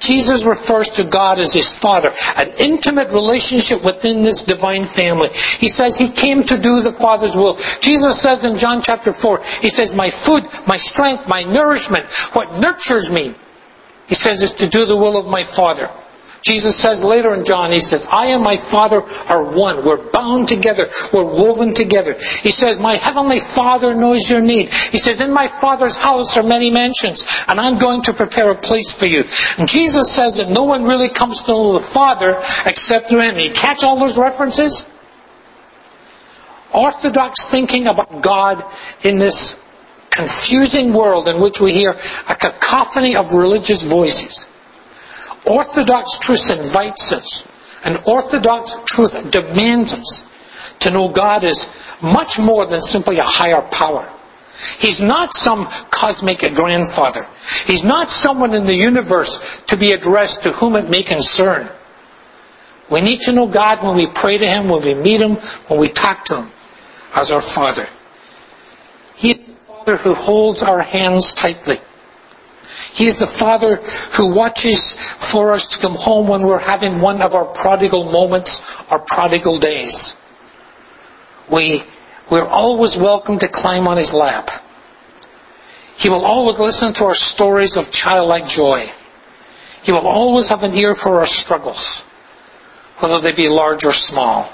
Jesus 0.00 0.44
refers 0.44 0.90
to 0.90 1.04
God 1.04 1.38
as 1.38 1.52
his 1.52 1.72
Father, 1.76 2.12
an 2.36 2.52
intimate 2.58 3.08
relationship 3.08 3.84
within 3.84 4.22
this 4.22 4.44
divine 4.44 4.86
family. 4.86 5.28
He 5.32 5.68
says 5.68 5.96
he 5.96 6.08
came 6.08 6.44
to 6.44 6.58
do 6.58 6.82
the 6.82 6.92
Father's 6.92 7.36
will. 7.36 7.58
Jesus 7.80 8.20
says 8.20 8.44
in 8.44 8.56
John 8.56 8.82
chapter 8.82 9.12
4, 9.12 9.42
he 9.62 9.70
says, 9.70 9.94
my 9.94 10.08
food, 10.10 10.44
my 10.66 10.76
strength, 10.76 11.28
my 11.28 11.42
nourishment, 11.42 12.06
what 12.34 12.60
nurtures 12.60 13.10
me 13.10 13.34
he 14.06 14.14
says 14.14 14.42
is 14.42 14.54
to 14.54 14.68
do 14.68 14.86
the 14.86 14.96
will 14.96 15.16
of 15.16 15.26
my 15.26 15.42
Father. 15.42 15.90
Jesus 16.46 16.76
says 16.76 17.02
later 17.02 17.34
in 17.34 17.44
John, 17.44 17.72
he 17.72 17.80
says, 17.80 18.06
I 18.08 18.28
and 18.28 18.40
my 18.40 18.56
Father 18.56 19.02
are 19.02 19.42
one. 19.42 19.84
We're 19.84 20.10
bound 20.12 20.46
together. 20.46 20.86
We're 21.12 21.24
woven 21.24 21.74
together. 21.74 22.14
He 22.14 22.52
says, 22.52 22.78
my 22.78 22.94
heavenly 22.94 23.40
Father 23.40 23.96
knows 23.96 24.30
your 24.30 24.40
need. 24.40 24.72
He 24.72 24.98
says, 24.98 25.20
in 25.20 25.32
my 25.32 25.48
Father's 25.48 25.96
house 25.96 26.36
are 26.36 26.44
many 26.44 26.70
mansions, 26.70 27.26
and 27.48 27.58
I'm 27.58 27.78
going 27.78 28.02
to 28.02 28.12
prepare 28.12 28.52
a 28.52 28.54
place 28.54 28.94
for 28.94 29.06
you. 29.06 29.24
And 29.58 29.68
Jesus 29.68 30.12
says 30.12 30.36
that 30.36 30.48
no 30.48 30.62
one 30.62 30.84
really 30.84 31.08
comes 31.08 31.42
to 31.42 31.50
know 31.50 31.72
the 31.72 31.80
Father 31.80 32.40
except 32.64 33.08
through 33.08 33.28
him. 33.28 33.40
You 33.40 33.50
catch 33.50 33.82
all 33.82 33.98
those 33.98 34.16
references? 34.16 34.88
Orthodox 36.72 37.44
thinking 37.48 37.88
about 37.88 38.22
God 38.22 38.64
in 39.02 39.18
this 39.18 39.60
confusing 40.10 40.92
world 40.92 41.28
in 41.28 41.40
which 41.40 41.60
we 41.60 41.72
hear 41.72 41.96
a 42.28 42.36
cacophony 42.36 43.16
of 43.16 43.32
religious 43.32 43.82
voices. 43.82 44.46
Orthodox 45.46 46.18
truth 46.18 46.50
invites 46.50 47.12
us, 47.12 47.48
and 47.84 48.00
Orthodox 48.06 48.76
truth 48.86 49.30
demands 49.30 49.92
us 49.92 50.24
to 50.80 50.90
know 50.90 51.08
God 51.08 51.44
is 51.44 51.68
much 52.02 52.38
more 52.38 52.66
than 52.66 52.80
simply 52.80 53.18
a 53.18 53.22
higher 53.22 53.62
power. 53.62 54.08
He's 54.78 55.00
not 55.00 55.34
some 55.34 55.66
cosmic 55.90 56.38
grandfather. 56.54 57.26
He's 57.66 57.84
not 57.84 58.10
someone 58.10 58.54
in 58.54 58.66
the 58.66 58.74
universe 58.74 59.60
to 59.66 59.76
be 59.76 59.92
addressed 59.92 60.44
to 60.44 60.52
whom 60.52 60.76
it 60.76 60.88
may 60.88 61.02
concern. 61.02 61.68
We 62.90 63.00
need 63.00 63.20
to 63.22 63.32
know 63.32 63.46
God 63.46 63.82
when 63.82 63.96
we 63.96 64.06
pray 64.06 64.38
to 64.38 64.46
Him, 64.46 64.68
when 64.68 64.82
we 64.82 64.94
meet 64.94 65.20
Him, 65.20 65.36
when 65.68 65.80
we 65.80 65.88
talk 65.88 66.24
to 66.26 66.42
Him 66.42 66.50
as 67.14 67.32
our 67.32 67.40
Father. 67.40 67.86
He 69.16 69.32
is 69.32 69.46
the 69.46 69.52
Father 69.52 69.96
who 69.96 70.14
holds 70.14 70.62
our 70.62 70.82
hands 70.82 71.34
tightly. 71.34 71.80
He 72.96 73.04
is 73.04 73.18
the 73.18 73.26
Father 73.26 73.76
who 74.16 74.34
watches 74.34 74.92
for 74.92 75.52
us 75.52 75.66
to 75.68 75.80
come 75.80 75.94
home 75.94 76.28
when 76.28 76.46
we're 76.46 76.58
having 76.58 76.98
one 76.98 77.20
of 77.20 77.34
our 77.34 77.44
prodigal 77.44 78.04
moments 78.10 78.62
our 78.90 78.98
prodigal 78.98 79.58
days. 79.58 80.18
We, 81.46 81.84
we're 82.30 82.48
always 82.48 82.96
welcome 82.96 83.38
to 83.40 83.48
climb 83.48 83.86
on 83.86 83.98
His 83.98 84.14
lap. 84.14 84.50
He 85.98 86.08
will 86.08 86.24
always 86.24 86.58
listen 86.58 86.94
to 86.94 87.04
our 87.04 87.14
stories 87.14 87.76
of 87.76 87.90
childlike 87.90 88.48
joy. 88.48 88.90
He 89.82 89.92
will 89.92 90.06
always 90.06 90.48
have 90.48 90.64
an 90.64 90.72
ear 90.74 90.94
for 90.94 91.18
our 91.18 91.26
struggles, 91.26 92.00
whether 93.00 93.20
they 93.20 93.32
be 93.32 93.50
large 93.50 93.84
or 93.84 93.92
small. 93.92 94.50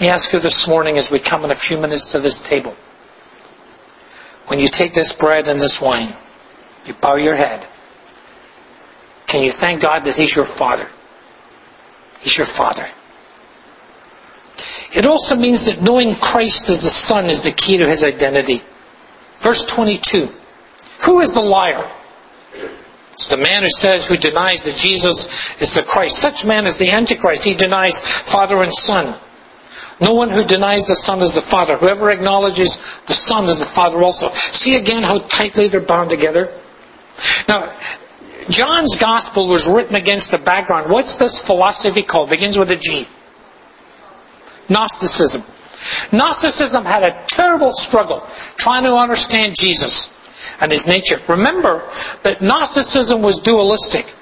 Let 0.00 0.10
ask 0.10 0.34
you 0.34 0.38
this 0.38 0.68
morning 0.68 0.98
as 0.98 1.10
we 1.10 1.18
come 1.18 1.44
in 1.44 1.50
a 1.50 1.54
few 1.54 1.78
minutes 1.78 2.12
to 2.12 2.18
this 2.18 2.42
table. 2.42 2.76
When 4.48 4.58
you 4.58 4.68
take 4.68 4.92
this 4.92 5.14
bread 5.14 5.48
and 5.48 5.58
this 5.58 5.80
wine, 5.80 6.12
you 6.86 6.94
bow 6.94 7.16
your 7.16 7.36
head. 7.36 7.66
Can 9.26 9.42
you 9.42 9.50
thank 9.50 9.80
God 9.80 10.04
that 10.04 10.16
He's 10.16 10.34
your 10.34 10.44
Father? 10.44 10.88
He's 12.20 12.36
your 12.36 12.46
Father. 12.46 12.88
It 14.94 15.04
also 15.04 15.36
means 15.36 15.66
that 15.66 15.82
knowing 15.82 16.14
Christ 16.14 16.70
as 16.70 16.82
the 16.82 16.90
Son 16.90 17.26
is 17.26 17.42
the 17.42 17.52
key 17.52 17.78
to 17.78 17.88
His 17.88 18.04
identity. 18.04 18.62
Verse 19.38 19.64
22. 19.66 20.28
Who 21.04 21.20
is 21.20 21.34
the 21.34 21.40
liar? 21.40 21.90
It's 23.12 23.28
the 23.28 23.38
man 23.38 23.62
who 23.62 23.70
says, 23.70 24.06
who 24.06 24.16
denies 24.16 24.62
that 24.62 24.76
Jesus 24.76 25.60
is 25.60 25.74
the 25.74 25.82
Christ. 25.82 26.18
Such 26.18 26.44
man 26.44 26.66
is 26.66 26.76
the 26.76 26.90
Antichrist. 26.90 27.44
He 27.44 27.54
denies 27.54 27.98
Father 28.00 28.62
and 28.62 28.74
Son. 28.74 29.14
No 30.00 30.12
one 30.12 30.30
who 30.30 30.44
denies 30.44 30.84
the 30.84 30.94
Son 30.94 31.20
is 31.20 31.32
the 31.32 31.40
Father. 31.40 31.76
Whoever 31.76 32.10
acknowledges 32.10 32.76
the 33.06 33.14
Son 33.14 33.46
is 33.46 33.58
the 33.58 33.64
Father 33.64 34.02
also. 34.02 34.28
See 34.28 34.76
again 34.76 35.02
how 35.02 35.18
tightly 35.18 35.68
they're 35.68 35.80
bound 35.80 36.10
together? 36.10 36.50
Now, 37.48 37.76
John's 38.48 38.96
Gospel 38.96 39.48
was 39.48 39.66
written 39.66 39.94
against 39.94 40.30
the 40.30 40.38
background. 40.38 40.90
What's 40.90 41.16
this 41.16 41.44
philosophy 41.44 42.02
called? 42.02 42.30
Begins 42.30 42.58
with 42.58 42.70
a 42.70 42.76
G. 42.76 43.08
Gnosticism. 44.68 45.42
Gnosticism 46.12 46.84
had 46.84 47.02
a 47.04 47.24
terrible 47.26 47.72
struggle 47.72 48.20
trying 48.56 48.84
to 48.84 48.94
understand 48.94 49.54
Jesus 49.56 50.12
and 50.60 50.72
his 50.72 50.86
nature. 50.86 51.20
Remember 51.28 51.88
that 52.22 52.40
Gnosticism 52.40 53.22
was 53.22 53.40
dualistic. 53.40 54.12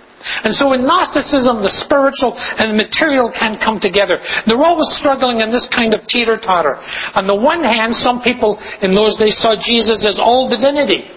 And 0.43 0.55
so 0.55 0.73
in 0.73 0.87
Gnosticism, 0.87 1.61
the 1.61 1.69
spiritual 1.69 2.37
and 2.59 2.71
the 2.71 2.75
material 2.75 3.31
can't 3.31 3.61
come 3.61 3.79
together. 3.79 4.21
They're 4.47 4.65
always 4.65 4.89
struggling 4.89 5.41
in 5.41 5.51
this 5.51 5.69
kind 5.69 5.95
of 5.95 6.07
teeter-totter. 6.07 6.79
On 7.15 7.27
the 7.27 7.35
one 7.35 7.63
hand, 7.63 7.95
some 7.95 8.23
people 8.23 8.59
in 8.81 8.95
those 8.95 9.17
days 9.17 9.37
saw 9.37 9.55
Jesus 9.55 10.07
as 10.07 10.19
all 10.19 10.49
divinity. 10.49 11.11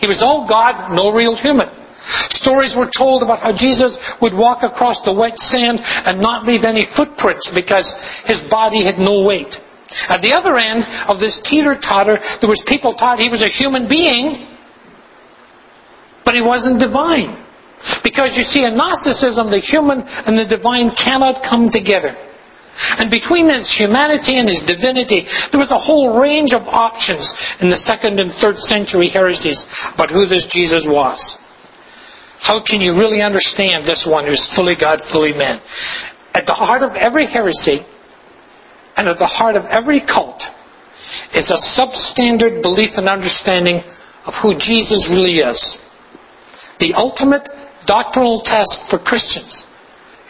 He 0.00 0.06
was 0.06 0.22
all 0.22 0.46
God, 0.46 0.92
no 0.92 1.12
real 1.12 1.36
human. 1.36 1.68
Stories 2.00 2.74
were 2.74 2.86
told 2.86 3.22
about 3.22 3.40
how 3.40 3.52
Jesus 3.52 3.98
would 4.20 4.32
walk 4.32 4.62
across 4.62 5.02
the 5.02 5.12
wet 5.12 5.38
sand 5.38 5.80
and 6.06 6.20
not 6.20 6.46
leave 6.46 6.64
any 6.64 6.84
footprints 6.84 7.52
because 7.52 7.94
his 8.22 8.42
body 8.42 8.82
had 8.84 8.98
no 8.98 9.20
weight. 9.20 9.60
At 10.08 10.22
the 10.22 10.32
other 10.32 10.56
end 10.58 10.88
of 11.08 11.20
this 11.20 11.40
teeter-totter, 11.40 12.18
there 12.40 12.48
was 12.48 12.62
people 12.62 12.94
taught 12.94 13.18
he 13.18 13.28
was 13.28 13.42
a 13.42 13.48
human 13.48 13.88
being, 13.88 14.46
but 16.24 16.34
he 16.34 16.40
wasn't 16.40 16.78
divine. 16.78 17.36
Because 18.02 18.36
you 18.36 18.42
see, 18.42 18.64
in 18.64 18.76
Gnosticism, 18.76 19.50
the 19.50 19.58
human 19.58 20.02
and 20.02 20.38
the 20.38 20.44
divine 20.44 20.90
cannot 20.90 21.42
come 21.42 21.68
together. 21.68 22.16
And 22.98 23.10
between 23.10 23.50
his 23.50 23.70
humanity 23.70 24.36
and 24.36 24.48
his 24.48 24.62
divinity, 24.62 25.26
there 25.50 25.60
was 25.60 25.70
a 25.70 25.78
whole 25.78 26.20
range 26.20 26.52
of 26.52 26.68
options 26.68 27.36
in 27.60 27.70
the 27.70 27.76
second 27.76 28.20
and 28.20 28.32
third 28.32 28.58
century 28.58 29.08
heresies 29.08 29.66
about 29.94 30.10
who 30.10 30.26
this 30.26 30.46
Jesus 30.46 30.86
was. 30.86 31.42
How 32.40 32.60
can 32.60 32.80
you 32.80 32.96
really 32.96 33.22
understand 33.22 33.84
this 33.84 34.06
one 34.06 34.24
who's 34.24 34.48
fully 34.48 34.74
God, 34.74 35.00
fully 35.00 35.34
man? 35.34 35.60
At 36.34 36.46
the 36.46 36.54
heart 36.54 36.82
of 36.82 36.96
every 36.96 37.26
heresy 37.26 37.84
and 38.96 39.08
at 39.08 39.18
the 39.18 39.26
heart 39.26 39.56
of 39.56 39.66
every 39.66 40.00
cult 40.00 40.50
is 41.34 41.50
a 41.50 41.54
substandard 41.54 42.62
belief 42.62 42.98
and 42.98 43.08
understanding 43.08 43.82
of 44.26 44.36
who 44.36 44.54
Jesus 44.54 45.08
really 45.08 45.38
is. 45.38 45.84
The 46.78 46.94
ultimate 46.94 47.48
doctrinal 47.84 48.40
test 48.40 48.90
for 48.90 48.98
Christians 48.98 49.66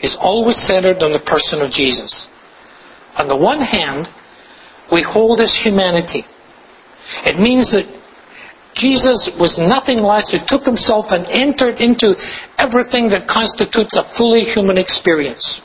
is 0.02 0.16
always 0.16 0.56
centered 0.56 1.02
on 1.02 1.12
the 1.12 1.18
person 1.18 1.62
of 1.62 1.70
Jesus. 1.70 2.29
On 3.16 3.28
the 3.28 3.36
one 3.36 3.60
hand, 3.60 4.10
we 4.90 5.02
hold 5.02 5.40
his 5.40 5.54
humanity. 5.54 6.24
It 7.24 7.38
means 7.38 7.72
that 7.72 7.86
Jesus 8.74 9.36
was 9.38 9.58
nothing 9.58 9.98
less 10.02 10.32
who 10.32 10.38
took 10.38 10.64
himself 10.64 11.12
and 11.12 11.26
entered 11.28 11.80
into 11.80 12.16
everything 12.56 13.08
that 13.08 13.26
constitutes 13.26 13.96
a 13.96 14.02
fully 14.02 14.44
human 14.44 14.78
experience. 14.78 15.62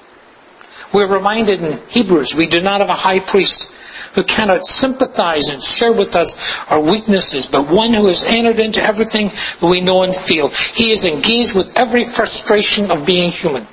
We're 0.92 1.08
reminded 1.08 1.62
in 1.62 1.80
Hebrews, 1.88 2.36
we 2.36 2.48
do 2.48 2.62
not 2.62 2.82
have 2.82 2.90
a 2.90 2.94
high 2.94 3.20
priest 3.20 3.74
who 4.16 4.24
cannot 4.24 4.66
sympathize 4.66 5.50
and 5.50 5.62
share 5.62 5.92
with 5.92 6.16
us 6.16 6.70
our 6.70 6.80
weaknesses, 6.80 7.48
but 7.48 7.70
one 7.70 7.94
who 7.94 8.08
has 8.08 8.24
entered 8.24 8.60
into 8.60 8.82
everything 8.82 9.32
we 9.62 9.82
know 9.82 10.04
and 10.04 10.16
feel. 10.16 10.48
He 10.48 10.92
is 10.92 11.06
engaged 11.06 11.54
with 11.54 11.78
every 11.78 12.06
frustration 12.06 12.92
of 12.92 13.06
being 13.06 13.30
human. 13.30 13.68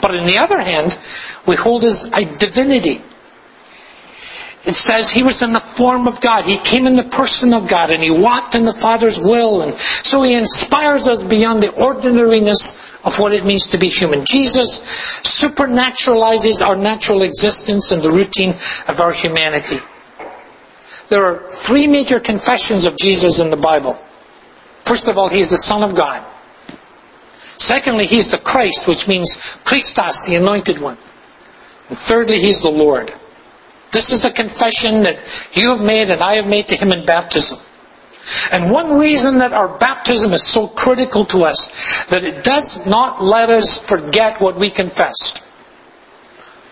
But 0.00 0.14
on 0.14 0.26
the 0.26 0.38
other 0.38 0.60
hand, 0.60 0.98
we 1.46 1.56
hold 1.56 1.82
his 1.82 2.04
divinity. 2.38 3.02
It 4.64 4.74
says 4.74 5.10
he 5.10 5.22
was 5.22 5.40
in 5.40 5.52
the 5.52 5.60
form 5.60 6.06
of 6.06 6.20
God. 6.20 6.44
He 6.44 6.58
came 6.58 6.86
in 6.86 6.96
the 6.96 7.04
person 7.04 7.54
of 7.54 7.68
God 7.68 7.90
and 7.90 8.02
he 8.02 8.10
walked 8.10 8.54
in 8.54 8.64
the 8.64 8.72
Father's 8.72 9.18
will. 9.18 9.62
And 9.62 9.74
so 9.78 10.22
he 10.22 10.34
inspires 10.34 11.06
us 11.06 11.22
beyond 11.22 11.62
the 11.62 11.72
ordinariness 11.72 12.94
of 13.04 13.18
what 13.18 13.32
it 13.32 13.46
means 13.46 13.68
to 13.68 13.78
be 13.78 13.88
human. 13.88 14.24
Jesus 14.26 14.80
supernaturalizes 15.22 16.60
our 16.60 16.76
natural 16.76 17.22
existence 17.22 17.92
and 17.92 18.02
the 18.02 18.10
routine 18.10 18.50
of 18.88 19.00
our 19.00 19.12
humanity. 19.12 19.78
There 21.08 21.24
are 21.24 21.50
three 21.50 21.86
major 21.86 22.20
confessions 22.20 22.84
of 22.84 22.98
Jesus 22.98 23.38
in 23.38 23.50
the 23.50 23.56
Bible. 23.56 23.98
First 24.84 25.08
of 25.08 25.16
all, 25.16 25.28
he 25.28 25.40
is 25.40 25.50
the 25.50 25.56
Son 25.56 25.82
of 25.82 25.94
God. 25.94 26.26
Secondly, 27.58 28.06
he's 28.06 28.30
the 28.30 28.38
Christ, 28.38 28.86
which 28.86 29.08
means 29.08 29.36
Christos, 29.64 30.26
the 30.26 30.36
anointed 30.36 30.78
one. 30.78 30.96
And 31.88 31.98
thirdly, 31.98 32.40
he's 32.40 32.62
the 32.62 32.70
Lord. 32.70 33.12
This 33.90 34.10
is 34.10 34.22
the 34.22 34.30
confession 34.30 35.02
that 35.02 35.18
you 35.52 35.70
have 35.70 35.80
made 35.80 36.10
and 36.10 36.22
I 36.22 36.36
have 36.36 36.46
made 36.46 36.68
to 36.68 36.76
him 36.76 36.92
in 36.92 37.04
baptism. 37.04 37.58
And 38.52 38.70
one 38.70 38.98
reason 38.98 39.38
that 39.38 39.52
our 39.52 39.78
baptism 39.78 40.32
is 40.32 40.42
so 40.42 40.68
critical 40.68 41.24
to 41.26 41.44
us, 41.44 42.04
that 42.06 42.24
it 42.24 42.44
does 42.44 42.86
not 42.86 43.22
let 43.22 43.48
us 43.48 43.80
forget 43.80 44.40
what 44.40 44.56
we 44.56 44.70
confessed. 44.70 45.42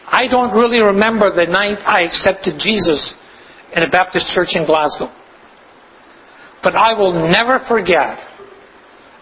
I 0.07 0.27
don't 0.27 0.53
really 0.53 0.81
remember 0.81 1.31
the 1.31 1.46
night 1.46 1.88
I 1.88 2.03
accepted 2.03 2.59
Jesus 2.59 3.18
in 3.75 3.83
a 3.83 3.88
Baptist 3.88 4.29
church 4.29 4.55
in 4.55 4.64
Glasgow. 4.64 5.11
But 6.62 6.75
I 6.75 6.94
will 6.94 7.12
never 7.12 7.59
forget 7.59 8.22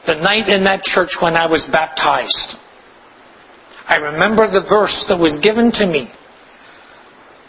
the 0.07 0.15
night 0.15 0.49
in 0.49 0.65
that 0.65 0.85
church 0.85 1.21
when 1.21 1.37
I 1.37 1.47
was 1.47 1.67
baptized. 1.67 2.59
I 3.89 3.97
remember 3.97 4.47
the 4.47 4.61
verse 4.61 5.07
that 5.07 5.19
was 5.19 5.39
given 5.39 5.71
to 5.73 5.87
me 5.87 6.11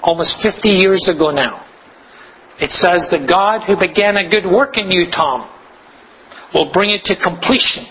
almost 0.01 0.41
50 0.41 0.69
years 0.69 1.07
ago 1.07 1.31
now. 1.31 1.65
It 2.59 2.71
says 2.71 3.09
that 3.09 3.27
God 3.27 3.63
who 3.63 3.75
began 3.75 4.17
a 4.17 4.29
good 4.29 4.45
work 4.45 4.77
in 4.77 4.91
you, 4.91 5.05
Tom, 5.07 5.47
will 6.53 6.71
bring 6.71 6.89
it 6.89 7.05
to 7.05 7.15
completion 7.15 7.85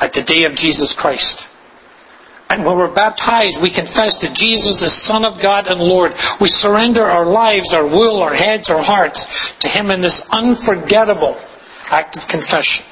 at 0.00 0.12
the 0.12 0.22
day 0.22 0.44
of 0.44 0.54
Jesus 0.54 0.94
Christ. 0.94 1.48
And 2.50 2.64
when 2.64 2.76
we're 2.76 2.92
baptized, 2.92 3.62
we 3.62 3.70
confess 3.70 4.20
that 4.20 4.34
Jesus 4.34 4.82
is 4.82 4.92
Son 4.92 5.24
of 5.24 5.40
God 5.40 5.66
and 5.66 5.80
Lord. 5.80 6.14
We 6.40 6.48
surrender 6.48 7.04
our 7.04 7.24
lives, 7.24 7.72
our 7.72 7.86
will, 7.86 8.22
our 8.22 8.34
heads, 8.34 8.70
our 8.70 8.82
hearts 8.82 9.54
to 9.60 9.68
Him 9.68 9.90
in 9.90 10.00
this 10.00 10.26
unforgettable 10.30 11.36
act 11.90 12.16
of 12.16 12.28
confession. 12.28 12.84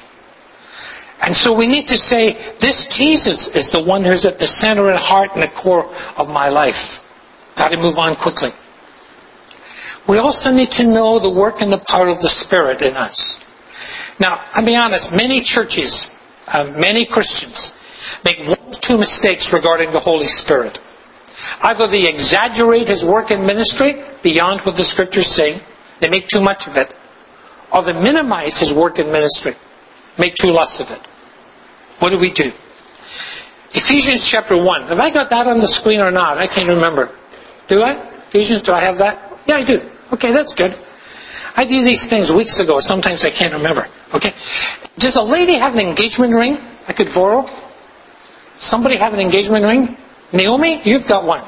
And 1.25 1.35
so 1.35 1.53
we 1.53 1.67
need 1.67 1.87
to 1.87 1.97
say, 1.97 2.33
this 2.59 2.85
Jesus 2.87 3.47
is 3.47 3.71
the 3.71 3.81
one 3.81 4.03
who's 4.03 4.25
at 4.25 4.39
the 4.39 4.47
center 4.47 4.89
and 4.89 4.99
heart 4.99 5.31
and 5.35 5.43
the 5.43 5.47
core 5.47 5.89
of 6.17 6.29
my 6.29 6.49
life. 6.49 6.99
Got 7.55 7.69
to 7.69 7.77
move 7.77 7.97
on 7.97 8.15
quickly. 8.15 8.51
We 10.05 10.17
also 10.17 10.51
need 10.51 10.71
to 10.73 10.87
know 10.87 11.19
the 11.19 11.29
work 11.29 11.61
and 11.61 11.71
the 11.71 11.77
power 11.77 12.09
of 12.09 12.21
the 12.21 12.27
Spirit 12.27 12.81
in 12.81 12.97
us. 12.97 13.41
Now, 14.19 14.43
I'll 14.53 14.65
be 14.65 14.75
honest, 14.75 15.15
many 15.15 15.39
churches, 15.39 16.11
uh, 16.45 16.65
many 16.77 17.05
Christians, 17.05 17.77
make 18.25 18.39
one 18.39 18.59
or 18.59 18.73
two 18.73 18.97
mistakes 18.97 19.53
regarding 19.53 19.91
the 19.91 20.01
Holy 20.01 20.27
Spirit. 20.27 20.77
Either 21.61 21.87
they 21.87 22.05
exaggerate 22.05 22.89
His 22.89 23.05
work 23.05 23.31
in 23.31 23.45
ministry 23.45 24.03
beyond 24.23 24.59
what 24.61 24.75
the 24.75 24.83
Scriptures 24.83 25.27
say, 25.27 25.61
they 26.01 26.09
make 26.09 26.27
too 26.27 26.41
much 26.41 26.67
of 26.67 26.75
it, 26.75 26.93
or 27.71 27.81
they 27.81 27.93
minimize 27.93 28.59
His 28.59 28.73
work 28.73 28.99
in 28.99 29.07
ministry, 29.09 29.55
make 30.17 30.35
too 30.35 30.51
less 30.51 30.81
of 30.81 30.91
it. 30.91 31.07
What 31.99 32.09
do 32.09 32.19
we 32.19 32.31
do? 32.31 32.51
Ephesians 33.73 34.27
chapter 34.27 34.57
1. 34.57 34.87
Have 34.87 34.99
I 34.99 35.09
got 35.09 35.29
that 35.31 35.47
on 35.47 35.59
the 35.59 35.67
screen 35.67 35.99
or 35.99 36.11
not? 36.11 36.37
I 36.37 36.47
can't 36.47 36.69
remember. 36.69 37.09
Do 37.67 37.81
I? 37.81 38.07
Ephesians, 38.27 38.61
do 38.61 38.73
I 38.73 38.81
have 38.85 38.97
that? 38.99 39.39
Yeah, 39.47 39.57
I 39.57 39.63
do. 39.63 39.89
Okay, 40.13 40.31
that's 40.31 40.53
good. 40.53 40.77
I 41.55 41.65
do 41.65 41.83
these 41.83 42.07
things 42.07 42.31
weeks 42.31 42.59
ago. 42.59 42.79
Sometimes 42.79 43.25
I 43.25 43.29
can't 43.29 43.53
remember. 43.53 43.87
Okay? 44.13 44.33
Does 44.97 45.15
a 45.15 45.23
lady 45.23 45.55
have 45.55 45.73
an 45.73 45.79
engagement 45.79 46.33
ring 46.35 46.57
I 46.87 46.93
could 46.93 47.13
borrow? 47.13 47.49
Somebody 48.55 48.97
have 48.97 49.13
an 49.13 49.19
engagement 49.19 49.65
ring? 49.65 49.97
Naomi, 50.31 50.81
you've 50.83 51.07
got 51.07 51.25
one. 51.25 51.43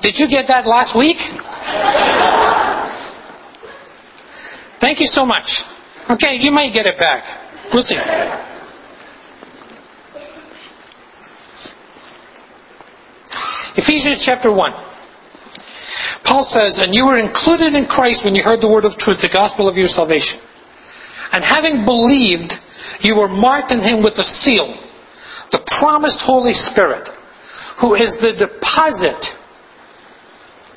Did 0.00 0.18
you 0.18 0.28
get 0.28 0.48
that 0.48 0.66
last 0.66 0.94
week? 0.94 1.18
Thank 4.78 5.00
you 5.00 5.06
so 5.06 5.26
much. 5.26 5.64
Okay, 6.08 6.36
you 6.36 6.52
might 6.52 6.72
get 6.72 6.86
it 6.86 6.98
back. 6.98 7.26
See. 7.72 7.96
Ephesians 13.76 14.24
chapter 14.24 14.50
1. 14.50 14.72
Paul 16.24 16.42
says, 16.42 16.78
And 16.78 16.94
you 16.94 17.06
were 17.06 17.18
included 17.18 17.74
in 17.74 17.86
Christ 17.86 18.24
when 18.24 18.34
you 18.34 18.42
heard 18.42 18.60
the 18.60 18.68
word 18.68 18.84
of 18.84 18.96
truth, 18.96 19.20
the 19.20 19.28
gospel 19.28 19.68
of 19.68 19.76
your 19.76 19.88
salvation. 19.88 20.40
And 21.32 21.44
having 21.44 21.84
believed, 21.84 22.58
you 23.00 23.16
were 23.16 23.28
marked 23.28 23.72
in 23.72 23.80
him 23.80 24.02
with 24.02 24.18
a 24.18 24.24
seal, 24.24 24.66
the 25.50 25.58
promised 25.58 26.22
Holy 26.22 26.54
Spirit, 26.54 27.08
who 27.78 27.94
is 27.94 28.16
the 28.16 28.32
deposit, 28.32 29.35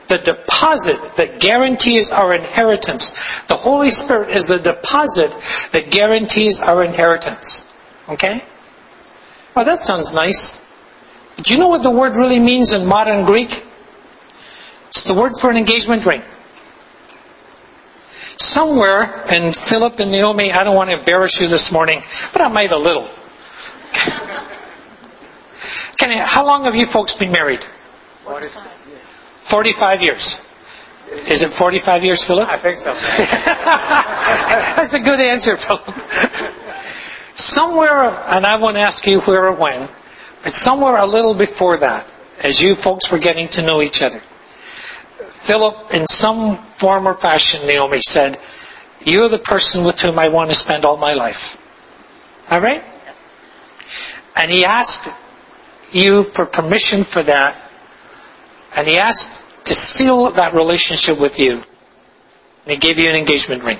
the 0.09 0.17
deposit 0.17 1.15
that 1.15 1.39
guarantees 1.39 2.09
our 2.09 2.33
inheritance. 2.33 3.11
The 3.47 3.55
Holy 3.55 3.91
Spirit 3.91 4.35
is 4.35 4.47
the 4.47 4.57
deposit 4.57 5.31
that 5.71 5.91
guarantees 5.91 6.59
our 6.59 6.83
inheritance. 6.83 7.65
Okay? 8.09 8.43
Well, 9.55 9.65
that 9.65 9.81
sounds 9.81 10.13
nice. 10.13 10.61
Do 11.37 11.53
you 11.53 11.59
know 11.59 11.69
what 11.69 11.83
the 11.83 11.91
word 11.91 12.15
really 12.15 12.39
means 12.39 12.73
in 12.73 12.87
modern 12.87 13.25
Greek? 13.25 13.53
It's 14.89 15.05
the 15.05 15.13
word 15.13 15.33
for 15.39 15.51
an 15.51 15.57
engagement 15.57 16.05
ring. 16.05 16.23
Somewhere, 18.37 19.23
and 19.29 19.55
Philip 19.55 19.99
and 19.99 20.11
Naomi, 20.11 20.51
I 20.51 20.63
don't 20.63 20.75
want 20.75 20.89
to 20.89 20.97
embarrass 20.97 21.39
you 21.39 21.47
this 21.47 21.71
morning, 21.71 22.01
but 22.33 22.41
I 22.41 22.47
might 22.47 22.71
a 22.71 22.79
little. 22.79 23.07
Can 25.97 26.11
I, 26.11 26.25
how 26.25 26.45
long 26.45 26.63
have 26.63 26.75
you 26.75 26.87
folks 26.87 27.13
been 27.13 27.31
married? 27.31 27.63
45 28.23 28.78
years. 30.01 30.41
Is 31.27 31.41
it 31.41 31.51
45 31.51 32.03
years, 32.03 32.23
Philip? 32.23 32.47
I 32.47 32.57
think 32.57 32.77
so. 32.77 32.93
That's 34.75 34.93
a 34.93 34.99
good 34.99 35.19
answer, 35.19 35.57
Philip. 35.57 35.95
Somewhere, 37.35 38.03
and 38.03 38.45
I 38.45 38.57
won't 38.57 38.77
ask 38.77 39.05
you 39.07 39.21
where 39.21 39.45
or 39.45 39.53
when, 39.53 39.89
but 40.43 40.53
somewhere 40.53 40.97
a 40.97 41.05
little 41.05 41.33
before 41.33 41.77
that, 41.77 42.05
as 42.41 42.61
you 42.61 42.75
folks 42.75 43.11
were 43.11 43.17
getting 43.17 43.47
to 43.49 43.61
know 43.61 43.81
each 43.81 44.03
other, 44.03 44.21
Philip, 45.31 45.93
in 45.93 46.05
some 46.05 46.57
form 46.57 47.07
or 47.07 47.13
fashion, 47.13 47.65
Naomi 47.65 47.99
said, 47.99 48.37
You're 49.01 49.29
the 49.29 49.39
person 49.39 49.83
with 49.83 49.99
whom 49.99 50.19
I 50.19 50.29
want 50.29 50.49
to 50.49 50.55
spend 50.55 50.85
all 50.85 50.97
my 50.97 51.13
life. 51.13 51.57
All 52.51 52.59
right? 52.59 52.83
And 54.35 54.51
he 54.51 54.65
asked 54.65 55.09
you 55.91 56.23
for 56.23 56.45
permission 56.45 57.03
for 57.03 57.23
that, 57.23 57.68
and 58.75 58.87
he 58.87 58.97
asked 58.97 59.45
to 59.65 59.75
seal 59.75 60.31
that 60.31 60.53
relationship 60.53 61.19
with 61.19 61.39
you. 61.39 61.53
And 61.53 62.71
he 62.73 62.77
gave 62.77 62.97
you 62.97 63.09
an 63.09 63.15
engagement 63.15 63.63
ring. 63.63 63.79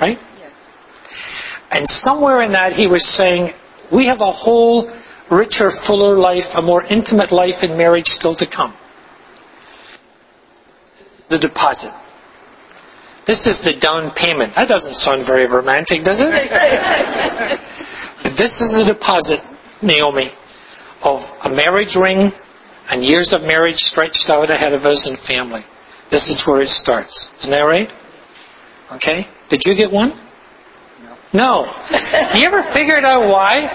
Right? 0.00 0.18
Yes. 0.38 1.58
And 1.70 1.88
somewhere 1.88 2.42
in 2.42 2.52
that 2.52 2.72
he 2.72 2.86
was 2.86 3.06
saying, 3.06 3.52
we 3.90 4.06
have 4.06 4.20
a 4.20 4.32
whole 4.32 4.90
richer, 5.30 5.70
fuller 5.70 6.16
life, 6.16 6.56
a 6.56 6.62
more 6.62 6.84
intimate 6.84 7.32
life 7.32 7.62
in 7.64 7.76
marriage 7.76 8.08
still 8.08 8.34
to 8.34 8.46
come. 8.46 8.74
The 11.28 11.38
deposit. 11.38 11.92
This 13.24 13.48
is 13.48 13.62
the 13.62 13.72
down 13.72 14.12
payment. 14.12 14.54
That 14.54 14.68
doesn't 14.68 14.94
sound 14.94 15.22
very 15.22 15.46
romantic, 15.46 16.04
does 16.04 16.20
it? 16.20 16.28
but 18.22 18.36
this 18.36 18.60
is 18.60 18.72
the 18.72 18.84
deposit, 18.84 19.40
Naomi, 19.82 20.30
of 21.02 21.36
a 21.42 21.48
marriage 21.48 21.96
ring 21.96 22.32
and 22.90 23.04
years 23.04 23.32
of 23.32 23.44
marriage 23.44 23.82
stretched 23.82 24.30
out 24.30 24.50
ahead 24.50 24.72
of 24.72 24.86
us 24.86 25.06
and 25.06 25.18
family. 25.18 25.64
This 26.08 26.28
is 26.28 26.46
where 26.46 26.60
it 26.60 26.68
starts. 26.68 27.30
Isn't 27.40 27.50
that 27.50 27.62
right? 27.62 27.92
Okay? 28.92 29.26
Did 29.48 29.64
you 29.64 29.74
get 29.74 29.90
one? 29.90 30.12
No. 31.32 31.64
no. 31.64 31.74
You 32.34 32.46
ever 32.46 32.62
figured 32.62 33.04
out 33.04 33.26
why? 33.28 33.68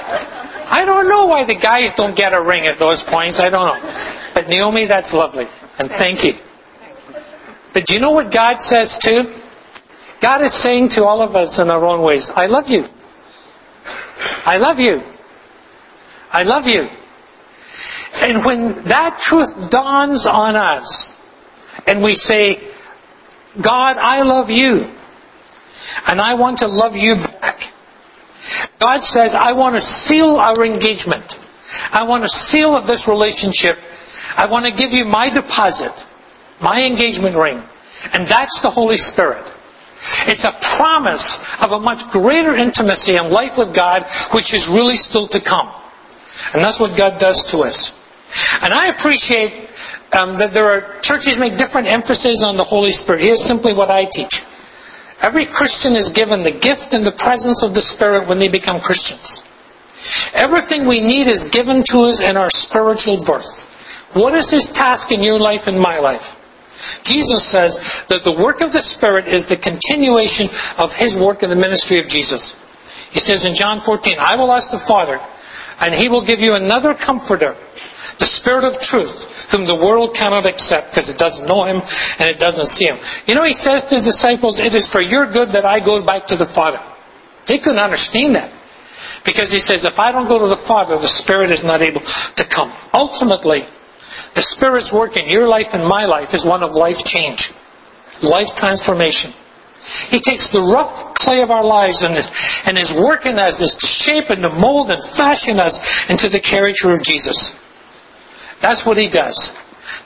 I 0.67 0.85
don't 0.85 1.09
know 1.09 1.25
why 1.25 1.43
the 1.43 1.55
guys 1.55 1.93
don't 1.93 2.15
get 2.15 2.33
a 2.33 2.41
ring 2.41 2.65
at 2.67 2.79
those 2.79 3.03
points. 3.03 3.39
I 3.39 3.49
don't 3.49 3.67
know. 3.67 3.93
But 4.33 4.47
Naomi, 4.47 4.85
that's 4.85 5.13
lovely. 5.13 5.47
And 5.77 5.91
thank 5.91 6.23
you. 6.23 6.35
But 7.73 7.85
do 7.85 7.93
you 7.93 7.99
know 7.99 8.11
what 8.11 8.31
God 8.31 8.59
says 8.59 8.97
too? 8.97 9.35
God 10.21 10.41
is 10.41 10.53
saying 10.53 10.89
to 10.89 11.05
all 11.05 11.21
of 11.21 11.35
us 11.35 11.59
in 11.59 11.69
our 11.69 11.83
own 11.83 12.01
ways, 12.01 12.29
I 12.29 12.45
love 12.45 12.69
you. 12.69 12.87
I 14.45 14.57
love 14.57 14.79
you. 14.79 15.01
I 16.31 16.43
love 16.43 16.67
you. 16.67 16.87
And 18.21 18.45
when 18.45 18.83
that 18.83 19.17
truth 19.19 19.69
dawns 19.71 20.27
on 20.27 20.55
us, 20.55 21.17
and 21.87 22.01
we 22.01 22.13
say, 22.13 22.61
God, 23.59 23.97
I 23.97 24.21
love 24.21 24.51
you, 24.51 24.87
and 26.07 26.21
I 26.21 26.35
want 26.35 26.59
to 26.59 26.67
love 26.67 26.95
you 26.95 27.15
back. 27.15 27.71
God 28.79 29.01
says, 29.01 29.35
I 29.35 29.53
want 29.53 29.75
to 29.75 29.81
seal 29.81 30.35
our 30.37 30.63
engagement. 30.65 31.37
I 31.91 32.03
want 32.03 32.23
to 32.23 32.29
seal 32.29 32.79
this 32.81 33.07
relationship. 33.07 33.77
I 34.35 34.45
want 34.45 34.65
to 34.65 34.71
give 34.71 34.93
you 34.93 35.05
my 35.05 35.29
deposit, 35.29 36.07
my 36.61 36.83
engagement 36.83 37.35
ring. 37.35 37.61
And 38.13 38.27
that's 38.27 38.61
the 38.61 38.69
Holy 38.69 38.97
Spirit. 38.97 39.43
It's 40.27 40.45
a 40.45 40.51
promise 40.51 41.39
of 41.61 41.71
a 41.71 41.79
much 41.79 42.09
greater 42.09 42.55
intimacy 42.55 43.17
and 43.17 43.29
life 43.29 43.57
with 43.57 43.73
God, 43.73 44.05
which 44.31 44.53
is 44.53 44.67
really 44.67 44.97
still 44.97 45.27
to 45.29 45.39
come. 45.39 45.71
And 46.53 46.65
that's 46.65 46.79
what 46.79 46.97
God 46.97 47.19
does 47.19 47.51
to 47.51 47.59
us. 47.59 48.00
And 48.61 48.73
I 48.73 48.87
appreciate 48.87 49.69
um, 50.13 50.35
that 50.35 50.51
there 50.53 50.69
are 50.69 50.99
churches 50.99 51.39
make 51.39 51.57
different 51.57 51.87
emphasis 51.87 52.43
on 52.43 52.57
the 52.57 52.63
Holy 52.63 52.91
Spirit. 52.91 53.23
Here's 53.23 53.43
simply 53.43 53.73
what 53.73 53.91
I 53.91 54.05
teach. 54.05 54.43
Every 55.21 55.45
Christian 55.45 55.95
is 55.95 56.09
given 56.09 56.43
the 56.43 56.51
gift 56.51 56.93
and 56.93 57.05
the 57.05 57.11
presence 57.11 57.63
of 57.63 57.73
the 57.73 57.81
Spirit 57.81 58.27
when 58.27 58.39
they 58.39 58.47
become 58.47 58.79
Christians. 58.79 59.47
Everything 60.33 60.87
we 60.87 60.99
need 60.99 61.27
is 61.27 61.49
given 61.49 61.83
to 61.83 62.01
us 62.01 62.19
in 62.19 62.37
our 62.37 62.49
spiritual 62.49 63.23
birth. 63.23 63.67
What 64.13 64.33
is 64.33 64.49
His 64.49 64.71
task 64.71 65.11
in 65.11 65.21
your 65.21 65.39
life 65.39 65.67
and 65.67 65.79
my 65.79 65.97
life? 65.97 66.37
Jesus 67.03 67.43
says 67.43 68.03
that 68.09 68.23
the 68.23 68.31
work 68.31 68.61
of 68.61 68.73
the 68.73 68.81
Spirit 68.81 69.27
is 69.27 69.45
the 69.45 69.57
continuation 69.57 70.47
of 70.77 70.93
His 70.93 71.17
work 71.17 71.43
in 71.43 71.49
the 71.49 71.55
ministry 71.55 71.99
of 71.99 72.07
Jesus. 72.07 72.55
He 73.11 73.19
says 73.19 73.45
in 73.45 73.53
John 73.53 73.79
14, 73.79 74.17
I 74.19 74.37
will 74.37 74.51
ask 74.51 74.71
the 74.71 74.79
Father, 74.79 75.19
and 75.79 75.93
He 75.93 76.09
will 76.09 76.23
give 76.23 76.41
you 76.41 76.55
another 76.55 76.93
comforter, 76.93 77.55
the 78.19 78.25
Spirit 78.25 78.63
of 78.63 78.79
truth, 78.79 79.51
whom 79.51 79.65
the 79.65 79.75
world 79.75 80.15
cannot 80.15 80.45
accept 80.45 80.91
because 80.91 81.09
it 81.09 81.17
doesn't 81.17 81.47
know 81.47 81.63
Him 81.63 81.81
and 82.19 82.29
it 82.29 82.39
doesn't 82.39 82.67
see 82.67 82.85
Him. 82.85 82.97
You 83.27 83.35
know, 83.35 83.43
He 83.43 83.53
says 83.53 83.85
to 83.85 83.95
His 83.95 84.05
disciples, 84.05 84.59
it 84.59 84.75
is 84.75 84.87
for 84.87 85.01
your 85.01 85.25
good 85.25 85.53
that 85.53 85.65
I 85.65 85.79
go 85.79 86.03
back 86.03 86.27
to 86.27 86.35
the 86.35 86.45
Father. 86.45 86.81
They 87.45 87.57
couldn't 87.57 87.79
understand 87.79 88.35
that. 88.35 88.51
Because 89.25 89.51
He 89.51 89.59
says, 89.59 89.85
if 89.85 89.99
I 89.99 90.11
don't 90.11 90.27
go 90.27 90.39
to 90.39 90.47
the 90.47 90.57
Father, 90.57 90.97
the 90.97 91.07
Spirit 91.07 91.51
is 91.51 91.63
not 91.63 91.81
able 91.81 92.01
to 92.01 92.43
come. 92.43 92.71
Ultimately, 92.93 93.67
the 94.33 94.41
Spirit's 94.41 94.91
work 94.91 95.17
in 95.17 95.29
your 95.29 95.47
life 95.47 95.73
and 95.73 95.87
my 95.87 96.05
life 96.05 96.33
is 96.33 96.45
one 96.45 96.63
of 96.63 96.73
life 96.73 97.03
change, 97.03 97.51
life 98.21 98.55
transformation. 98.55 99.31
He 100.09 100.19
takes 100.19 100.49
the 100.49 100.61
rough 100.61 101.15
clay 101.15 101.41
of 101.41 101.49
our 101.49 101.63
lives 101.63 102.03
and 102.03 102.15
is, 102.15 102.31
and 102.65 102.77
is 102.77 102.93
working 102.93 103.39
us 103.39 103.61
is 103.61 103.75
to 103.75 103.87
shape 103.87 104.29
and 104.29 104.43
to 104.43 104.49
mold 104.49 104.91
and 104.91 105.03
fashion 105.03 105.59
us 105.59 106.09
into 106.09 106.29
the 106.29 106.39
character 106.39 106.91
of 106.91 107.01
Jesus. 107.01 107.59
That's 108.61 108.85
what 108.85 108.97
he 108.97 109.09
does. 109.09 109.57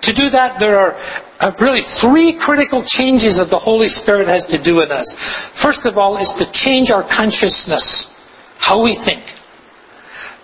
To 0.02 0.13
do 0.13 0.30
that, 0.30 0.60
there 0.60 0.80
are 0.80 0.96
uh, 1.39 1.52
really 1.60 1.82
three 1.82 2.34
critical 2.34 2.82
changes 2.82 3.38
that 3.38 3.50
the 3.50 3.60
Holy 3.60 3.89
Spirit 3.89 4.28
has 4.28 4.46
to 4.46 4.58
do 4.58 4.82
in 4.82 4.91
us. 4.91 5.13
First 5.13 5.86
of 5.86 5.98
all, 5.98 6.18
is 6.18 6.32
to 6.34 6.52
change 6.52 6.91
our 6.91 7.04
consciousness, 7.04 8.18
how 8.58 8.82
we 8.82 8.96
think. 8.96 9.22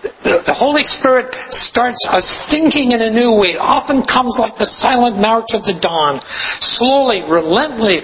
The, 0.02 0.44
the 0.46 0.54
Holy 0.54 0.84
Spirit 0.84 1.34
starts 1.52 2.08
us 2.08 2.50
thinking 2.50 2.92
in 2.92 3.02
a 3.02 3.12
new 3.12 3.40
way. 3.40 3.50
It 3.54 3.60
often 3.60 4.02
comes 4.02 4.38
like 4.40 4.58
the 4.58 4.66
silent 4.66 5.20
march 5.20 5.54
of 5.54 5.64
the 5.64 5.74
dawn, 5.74 6.20
slowly, 6.60 7.22
relentlessly, 7.22 8.02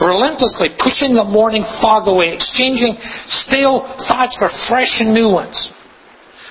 relentlessly 0.00 0.70
pushing 0.70 1.14
the 1.14 1.24
morning 1.24 1.62
fog 1.62 2.08
away, 2.08 2.32
exchanging 2.32 2.96
stale 2.98 3.80
thoughts 3.80 4.36
for 4.36 4.48
fresh 4.48 5.00
and 5.00 5.14
new 5.14 5.28
ones. 5.28 5.72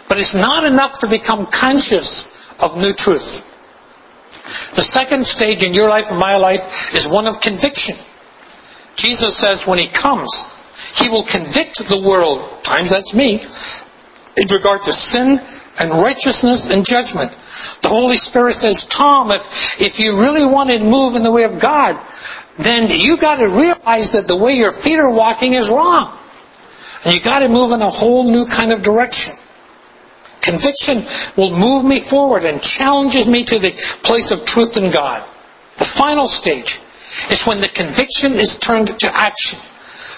But 0.08 0.20
it's 0.20 0.36
not 0.36 0.64
enough 0.64 1.00
to 1.00 1.08
become 1.08 1.48
conscious 1.48 2.33
of 2.60 2.78
new 2.78 2.94
truth. 2.94 3.50
The 4.76 4.82
second 4.82 5.26
stage 5.26 5.64
in 5.64 5.74
your 5.74 5.88
life 5.88 6.10
and 6.10 6.20
my 6.20 6.36
life 6.38 6.94
is 6.94 7.08
one 7.08 7.28
of 7.28 7.40
conviction. 7.40 7.96
Jesus 8.96 9.38
says 9.38 9.66
when 9.66 9.80
He 9.80 9.88
comes, 9.88 10.52
He 10.96 11.10
will 11.10 11.24
convict 11.24 11.88
the 11.88 12.00
world, 12.00 12.64
times 12.64 12.90
that's 12.90 13.14
me, 13.14 13.46
in 14.36 14.48
regard 14.48 14.84
to 14.84 14.94
sin 14.94 15.40
and 15.80 15.92
righteousness 15.92 16.70
and 16.70 16.86
judgment. 16.86 17.32
The 17.82 17.90
Holy 17.90 18.18
Spirit 18.18 18.54
says, 18.54 18.86
Tom, 18.86 19.32
if, 19.32 19.82
if 19.82 20.00
you 20.00 20.20
really 20.20 20.46
want 20.46 20.70
to 20.70 20.84
move 20.84 21.16
in 21.16 21.24
the 21.24 21.32
way 21.32 21.44
of 21.44 21.60
God, 21.60 22.00
then 22.58 22.90
you 22.90 23.18
got 23.18 23.38
to 23.38 23.48
realize 23.48 24.12
that 24.12 24.28
the 24.28 24.36
way 24.36 24.54
your 24.54 24.72
feet 24.72 25.00
are 25.00 25.10
walking 25.10 25.54
is 25.54 25.70
wrong. 25.70 26.16
And 27.04 27.14
you 27.14 27.22
got 27.22 27.40
to 27.40 27.50
move 27.50 27.72
in 27.72 27.82
a 27.82 27.90
whole 27.90 28.30
new 28.30 28.46
kind 28.46 28.72
of 28.72 28.84
direction. 28.84 29.36
Conviction 30.44 31.02
will 31.38 31.58
move 31.58 31.86
me 31.86 32.00
forward 32.00 32.44
and 32.44 32.62
challenges 32.62 33.28
me 33.28 33.46
to 33.46 33.58
the 33.58 33.72
place 34.04 34.30
of 34.32 34.46
truth 34.46 34.78
in 34.78 34.92
God. 34.92 35.24
The 35.78 35.86
final 35.86 36.28
stage 36.28 36.80
is 37.32 37.48
when 37.48 37.62
the 37.62 37.70
conviction 37.70 38.34
is 38.34 38.60
turned 38.60 39.00
to 39.00 39.18
action 39.18 39.60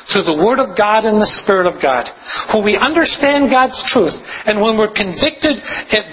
through 0.08 0.24
the 0.24 0.34
Word 0.34 0.60
of 0.60 0.76
God 0.76 1.06
and 1.06 1.22
the 1.22 1.26
Spirit 1.26 1.68
of 1.68 1.80
God. 1.80 2.10
When 2.52 2.64
we 2.64 2.76
understand 2.76 3.50
God's 3.50 3.84
truth 3.84 4.48
and 4.48 4.62
when 4.62 4.78
we're 4.78 4.88
convicted 4.88 5.62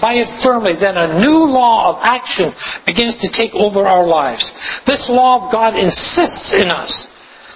by 0.01 0.13
it 0.13 0.29
firmly, 0.29 0.75
then 0.75 0.97
a 0.97 1.19
new 1.19 1.45
law 1.45 1.89
of 1.89 2.01
action 2.03 2.53
begins 2.85 3.15
to 3.15 3.29
take 3.29 3.53
over 3.53 3.85
our 3.85 4.05
lives. 4.05 4.53
This 4.85 5.09
law 5.09 5.45
of 5.45 5.51
God 5.51 5.75
insists 5.75 6.53
in 6.53 6.69
us 6.69 7.09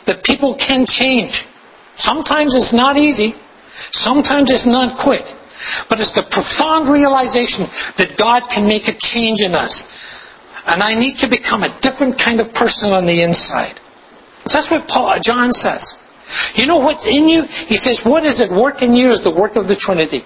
that 0.06 0.24
people 0.24 0.56
can 0.56 0.86
change. 0.86 1.48
Sometimes 1.96 2.56
it's 2.56 2.74
not 2.74 2.98
easy. 2.98 3.36
Sometimes 3.92 4.50
it's 4.50 4.66
not 4.66 4.98
quick. 4.98 5.26
But 5.90 6.00
it's 6.00 6.12
the 6.12 6.24
profound 6.24 6.90
realization 6.90 7.66
that 7.98 8.16
God 8.18 8.50
can 8.50 8.68
make 8.68 8.88
a 8.88 8.94
change 8.94 9.42
in 9.42 9.56
us. 9.56 9.92
And 10.66 10.84
I 10.84 10.96
need 10.96 11.20
to 11.20 11.28
become 11.28 11.64
a 11.64 11.70
different 11.80 12.20
kind 12.20 12.40
of 12.40 12.54
person 12.54 12.92
on 12.92 13.06
the 13.06 13.22
inside. 13.22 13.80
So 14.46 14.58
that's 14.58 14.70
what 14.70 14.88
Paul, 14.88 15.08
uh, 15.08 15.20
John 15.20 15.54
says. 15.54 15.98
You 16.56 16.66
know 16.68 16.78
what's 16.78 17.08
in 17.08 17.30
you? 17.30 17.44
He 17.44 17.78
says, 17.78 18.06
what 18.06 18.24
is 18.24 18.42
at 18.42 18.50
work 18.50 18.82
in 18.82 18.96
you 18.96 19.12
is 19.12 19.22
the 19.22 19.32
work 19.32 19.56
of 19.56 19.68
the 19.68 19.76
Trinity. 19.76 20.26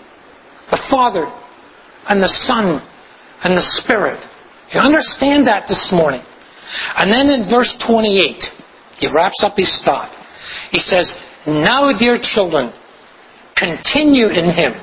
The 0.69 0.77
Father 0.77 1.31
and 2.09 2.21
the 2.21 2.27
Son 2.27 2.81
and 3.43 3.55
the 3.55 3.61
Spirit. 3.61 4.19
You 4.73 4.79
understand 4.79 5.47
that 5.47 5.67
this 5.67 5.91
morning. 5.91 6.21
And 6.97 7.11
then 7.11 7.29
in 7.29 7.43
verse 7.43 7.77
28, 7.77 8.55
he 8.97 9.07
wraps 9.07 9.43
up 9.43 9.57
his 9.57 9.79
thought. 9.79 10.15
He 10.71 10.79
says, 10.79 11.23
Now, 11.45 11.91
dear 11.93 12.17
children, 12.17 12.71
continue 13.55 14.27
in 14.27 14.49
him. 14.49 14.73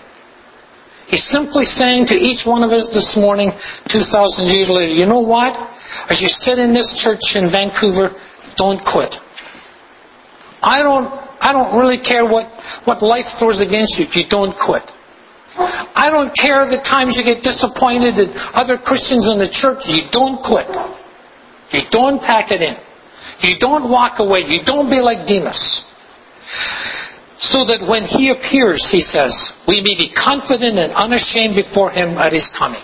He's 1.08 1.24
simply 1.24 1.64
saying 1.64 2.06
to 2.06 2.14
each 2.14 2.44
one 2.44 2.62
of 2.62 2.70
us 2.70 2.88
this 2.88 3.16
morning, 3.16 3.52
2,000 3.52 4.46
years 4.48 4.68
later, 4.68 4.92
you 4.92 5.06
know 5.06 5.20
what? 5.20 5.56
As 6.10 6.20
you 6.20 6.28
sit 6.28 6.58
in 6.58 6.74
this 6.74 7.02
church 7.02 7.34
in 7.34 7.46
Vancouver, 7.46 8.14
don't 8.56 8.84
quit. 8.84 9.18
I 10.62 10.82
don't, 10.82 11.08
I 11.40 11.52
don't 11.52 11.78
really 11.78 11.96
care 11.96 12.26
what, 12.26 12.48
what 12.84 13.00
life 13.00 13.26
throws 13.26 13.60
against 13.60 13.98
you 13.98 14.04
if 14.04 14.16
you 14.16 14.24
don't 14.24 14.54
quit. 14.54 14.82
I 15.56 16.10
don't 16.10 16.36
care 16.36 16.68
the 16.68 16.76
times 16.76 17.16
you 17.16 17.24
get 17.24 17.42
disappointed 17.42 18.18
in 18.18 18.30
other 18.52 18.76
Christians 18.76 19.28
in 19.28 19.38
the 19.38 19.48
church, 19.48 19.86
you 19.86 20.02
don't 20.10 20.42
quit. 20.42 20.68
You 21.70 21.80
don't 21.90 22.22
pack 22.22 22.52
it 22.52 22.60
in. 22.60 22.76
You 23.40 23.56
don't 23.56 23.88
walk 23.88 24.18
away. 24.18 24.44
You 24.46 24.60
don't 24.60 24.90
be 24.90 25.00
like 25.00 25.26
Demas. 25.26 25.88
So 27.38 27.64
that 27.66 27.82
when 27.82 28.04
he 28.04 28.30
appears, 28.30 28.90
he 28.90 29.00
says, 29.00 29.56
we 29.66 29.80
may 29.80 29.94
be 29.94 30.08
confident 30.08 30.78
and 30.78 30.92
unashamed 30.92 31.54
before 31.54 31.90
him 31.90 32.18
at 32.18 32.32
his 32.32 32.48
coming. 32.48 32.82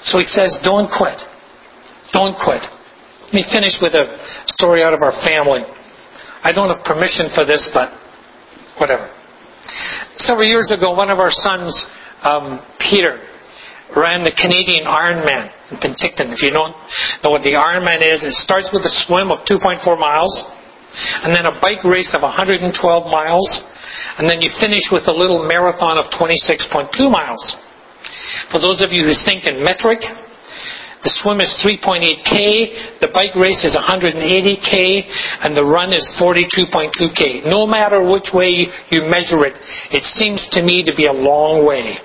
So 0.00 0.18
he 0.18 0.24
says, 0.24 0.58
don't 0.58 0.90
quit. 0.90 1.26
Don't 2.12 2.36
quit. 2.36 2.68
Let 3.24 3.32
me 3.32 3.42
finish 3.42 3.80
with 3.80 3.94
a 3.94 4.18
story 4.46 4.84
out 4.84 4.92
of 4.92 5.02
our 5.02 5.10
family. 5.10 5.64
I 6.44 6.52
don't 6.52 6.68
have 6.68 6.84
permission 6.84 7.28
for 7.28 7.44
this, 7.44 7.68
but 7.68 7.90
whatever. 8.76 9.10
Several 10.16 10.46
years 10.46 10.70
ago, 10.70 10.92
one 10.92 11.10
of 11.10 11.18
our 11.18 11.30
sons, 11.30 11.90
um, 12.22 12.60
Peter, 12.78 13.26
ran 13.94 14.24
the 14.24 14.30
Canadian 14.30 14.84
Ironman 14.84 15.52
in 15.70 15.76
Penticton. 15.78 16.32
If 16.32 16.42
you 16.42 16.50
don't 16.50 16.76
know 17.24 17.30
what 17.30 17.42
the 17.42 17.52
Ironman 17.52 18.02
is, 18.02 18.24
it 18.24 18.32
starts 18.32 18.72
with 18.72 18.84
a 18.84 18.88
swim 18.88 19.32
of 19.32 19.44
2.4 19.44 19.98
miles, 19.98 20.55
and 21.22 21.34
then 21.34 21.46
a 21.46 21.58
bike 21.60 21.84
race 21.84 22.14
of 22.14 22.22
112 22.22 23.10
miles, 23.10 23.72
and 24.18 24.28
then 24.28 24.40
you 24.40 24.48
finish 24.48 24.90
with 24.90 25.08
a 25.08 25.12
little 25.12 25.44
marathon 25.44 25.98
of 25.98 26.10
26.2 26.10 27.10
miles. 27.10 27.62
For 28.48 28.58
those 28.58 28.82
of 28.82 28.92
you 28.92 29.04
who 29.04 29.14
think 29.14 29.46
in 29.46 29.62
metric, 29.62 30.04
the 31.02 31.10
swim 31.10 31.40
is 31.40 31.50
3.8k, 31.50 32.98
the 32.98 33.08
bike 33.08 33.36
race 33.36 33.64
is 33.64 33.76
180k, 33.76 35.44
and 35.44 35.56
the 35.56 35.64
run 35.64 35.92
is 35.92 36.08
42.2k. 36.08 37.44
No 37.44 37.66
matter 37.66 38.02
which 38.02 38.32
way 38.32 38.70
you 38.90 39.02
measure 39.08 39.44
it, 39.44 39.58
it 39.92 40.04
seems 40.04 40.48
to 40.48 40.62
me 40.62 40.82
to 40.84 40.94
be 40.94 41.06
a 41.06 41.12
long 41.12 41.64
way. 41.64 41.98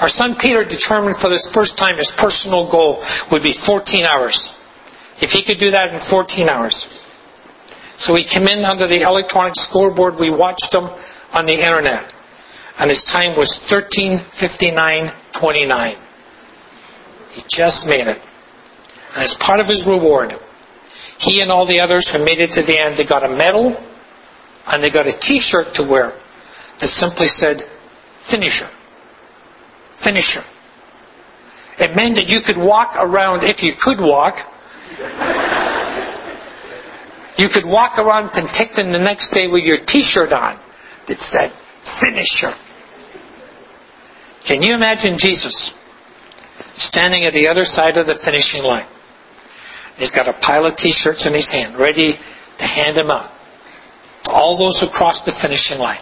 Our 0.00 0.08
son 0.08 0.36
Peter 0.36 0.64
determined 0.64 1.16
for 1.16 1.28
this 1.28 1.50
first 1.50 1.78
time 1.78 1.96
his 1.96 2.10
personal 2.10 2.70
goal 2.70 3.02
would 3.30 3.42
be 3.42 3.52
14 3.52 4.04
hours. 4.04 4.58
If 5.20 5.32
he 5.32 5.42
could 5.42 5.58
do 5.58 5.70
that 5.72 5.92
in 5.92 5.98
14 5.98 6.48
hours. 6.48 6.86
So 7.96 8.14
he 8.14 8.22
came 8.24 8.48
in 8.48 8.64
under 8.64 8.86
the 8.86 9.02
electronic 9.02 9.54
scoreboard. 9.56 10.18
We 10.18 10.30
watched 10.30 10.74
him 10.74 10.88
on 11.32 11.46
the 11.46 11.54
internet. 11.54 12.12
And 12.78 12.90
his 12.90 13.04
time 13.04 13.34
was 13.36 13.50
13.59.29. 13.50 15.96
He 17.30 17.42
just 17.48 17.88
made 17.88 18.06
it. 18.06 18.20
And 19.14 19.24
as 19.24 19.34
part 19.34 19.60
of 19.60 19.68
his 19.68 19.86
reward, 19.86 20.38
he 21.18 21.40
and 21.40 21.50
all 21.50 21.64
the 21.64 21.80
others 21.80 22.10
who 22.10 22.22
made 22.24 22.40
it 22.40 22.52
to 22.52 22.62
the 22.62 22.78
end, 22.78 22.96
they 22.96 23.04
got 23.04 23.24
a 23.24 23.34
medal 23.34 23.74
and 24.66 24.84
they 24.84 24.90
got 24.90 25.06
a 25.06 25.12
t-shirt 25.12 25.72
to 25.74 25.82
wear 25.82 26.12
that 26.78 26.86
simply 26.86 27.28
said, 27.28 27.62
finisher 28.14 28.68
finisher. 29.96 30.44
It 31.78 31.96
meant 31.96 32.16
that 32.16 32.28
you 32.28 32.40
could 32.40 32.56
walk 32.56 32.96
around, 32.98 33.42
if 33.42 33.62
you 33.62 33.72
could 33.72 34.00
walk, 34.00 34.38
you 37.36 37.48
could 37.48 37.66
walk 37.66 37.98
around 37.98 38.30
Penticton 38.30 38.96
the 38.96 39.02
next 39.02 39.30
day 39.30 39.46
with 39.46 39.64
your 39.64 39.78
t-shirt 39.78 40.32
on 40.32 40.58
that 41.06 41.18
said, 41.18 41.50
finisher. 41.50 42.52
Can 44.44 44.62
you 44.62 44.74
imagine 44.74 45.18
Jesus 45.18 45.76
standing 46.74 47.24
at 47.24 47.32
the 47.32 47.48
other 47.48 47.64
side 47.64 47.98
of 47.98 48.06
the 48.06 48.14
finishing 48.14 48.62
line? 48.62 48.86
He's 49.96 50.12
got 50.12 50.28
a 50.28 50.32
pile 50.32 50.66
of 50.66 50.76
t-shirts 50.76 51.26
in 51.26 51.32
his 51.32 51.48
hand, 51.48 51.76
ready 51.76 52.18
to 52.58 52.64
hand 52.64 52.96
them 52.96 53.10
out 53.10 53.32
to 54.24 54.30
all 54.30 54.56
those 54.56 54.80
who 54.80 54.86
cross 54.86 55.22
the 55.22 55.32
finishing 55.32 55.78
line. 55.78 55.98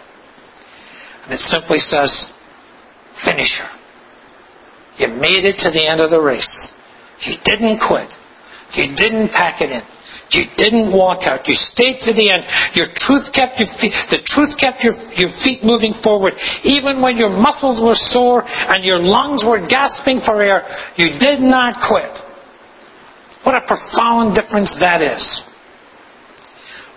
And 1.23 1.33
it 1.33 1.37
simply 1.37 1.79
says, 1.79 2.37
finisher. 3.11 3.67
You 4.97 5.07
made 5.09 5.45
it 5.45 5.59
to 5.59 5.71
the 5.71 5.87
end 5.87 6.01
of 6.01 6.09
the 6.09 6.21
race. 6.21 6.79
You 7.21 7.35
didn't 7.43 7.79
quit. 7.79 8.17
You 8.73 8.95
didn't 8.95 9.29
pack 9.29 9.61
it 9.61 9.71
in. 9.71 9.81
You 10.31 10.45
didn't 10.55 10.91
walk 10.91 11.27
out. 11.27 11.47
You 11.47 11.53
stayed 11.53 12.01
to 12.01 12.13
the 12.13 12.29
end. 12.29 12.45
Your 12.73 12.87
truth 12.87 13.31
kept 13.31 13.59
your 13.59 13.67
feet, 13.67 13.93
the 14.09 14.17
truth 14.17 14.57
kept 14.57 14.83
your, 14.83 14.93
your 15.15 15.29
feet 15.29 15.63
moving 15.63 15.93
forward. 15.93 16.39
Even 16.63 17.01
when 17.01 17.17
your 17.17 17.29
muscles 17.29 17.79
were 17.79 17.95
sore 17.95 18.43
and 18.67 18.83
your 18.83 18.97
lungs 18.97 19.43
were 19.43 19.59
gasping 19.59 20.19
for 20.19 20.41
air, 20.41 20.67
you 20.95 21.09
did 21.19 21.41
not 21.41 21.79
quit. 21.79 22.17
What 23.43 23.55
a 23.55 23.61
profound 23.61 24.33
difference 24.33 24.75
that 24.77 25.01
is. 25.01 25.41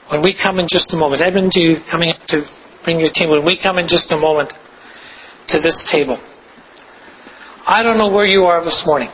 When 0.09 0.23
we 0.23 0.33
come 0.33 0.59
in 0.59 0.67
just 0.67 0.95
a 0.95 0.97
moment, 0.97 1.21
Edmund, 1.21 1.53
do 1.53 1.63
you 1.63 1.77
coming 1.77 2.11
up 2.11 2.27
to 2.29 2.49
bring 2.83 3.01
your 3.01 3.11
team, 3.11 3.29
when 3.29 3.45
we 3.45 3.57
come 3.57 3.79
in 3.79 3.87
just 3.87 4.13
a 4.13 4.17
moment 4.17 4.51
to 5.49 5.59
this 5.59 5.91
table, 5.91 6.19
I 7.67 7.83
don't 7.83 7.99
know 7.99 8.09
where 8.09 8.25
you 8.25 8.47
are 8.47 8.65
this 8.65 8.87
morning. 8.87 9.11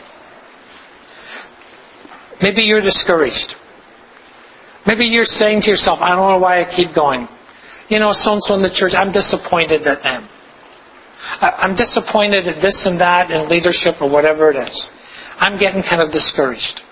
Maybe 2.41 2.63
you're 2.63 2.81
discouraged. 2.81 3.57
Maybe 4.87 5.07
you're 5.07 5.25
saying 5.25 5.63
to 5.63 5.71
yourself, 5.71 6.03
I 6.03 6.09
don't 6.09 6.33
know 6.33 6.39
why 6.39 6.61
I 6.61 6.65
keep 6.65 6.93
going. 6.93 7.29
You 7.89 7.99
know, 7.99 8.13
so 8.13 8.33
and 8.33 8.43
so 8.43 8.55
in 8.55 8.63
the 8.63 8.71
church, 8.71 8.95
I'm 8.95 9.13
disappointed 9.13 9.87
at 9.87 10.03
them. 10.03 10.25
I'm 11.41 11.75
disappointed 11.75 12.49
at 12.49 12.57
this 12.57 12.87
and 12.87 12.99
that 13.01 13.31
in 13.31 13.49
leadership 13.49 14.03
or 14.03 14.09
whatever 14.09 14.51
it 14.51 14.57
is. 14.57 14.91
I'm 15.39 15.59
getting 15.59 15.83
kind 15.83 16.03
of 16.03 16.11
discouraged. 16.11 16.83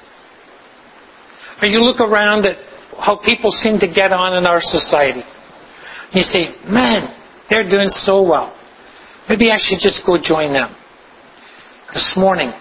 Or 1.61 1.69
you 1.69 1.83
look 1.83 2.01
around 2.01 2.47
at 2.47 2.59
how 2.99 3.17
people 3.17 3.53
seem 3.53 3.79
to 3.81 3.87
get 3.87 4.13
on 4.13 4.35
in 4.35 4.47
our 4.47 4.61
society. 4.61 5.21
And 5.21 6.15
you 6.15 6.23
say, 6.23 6.55
man, 6.67 7.11
they're 7.49 7.69
doing 7.69 7.89
so 7.89 8.23
well. 8.23 8.55
Maybe 9.29 9.51
I 9.51 9.57
should 9.57 9.81
just 9.81 10.05
go 10.05 10.19
join 10.19 10.53
them 10.53 10.75
this 11.93 12.17
morning, 12.17 12.53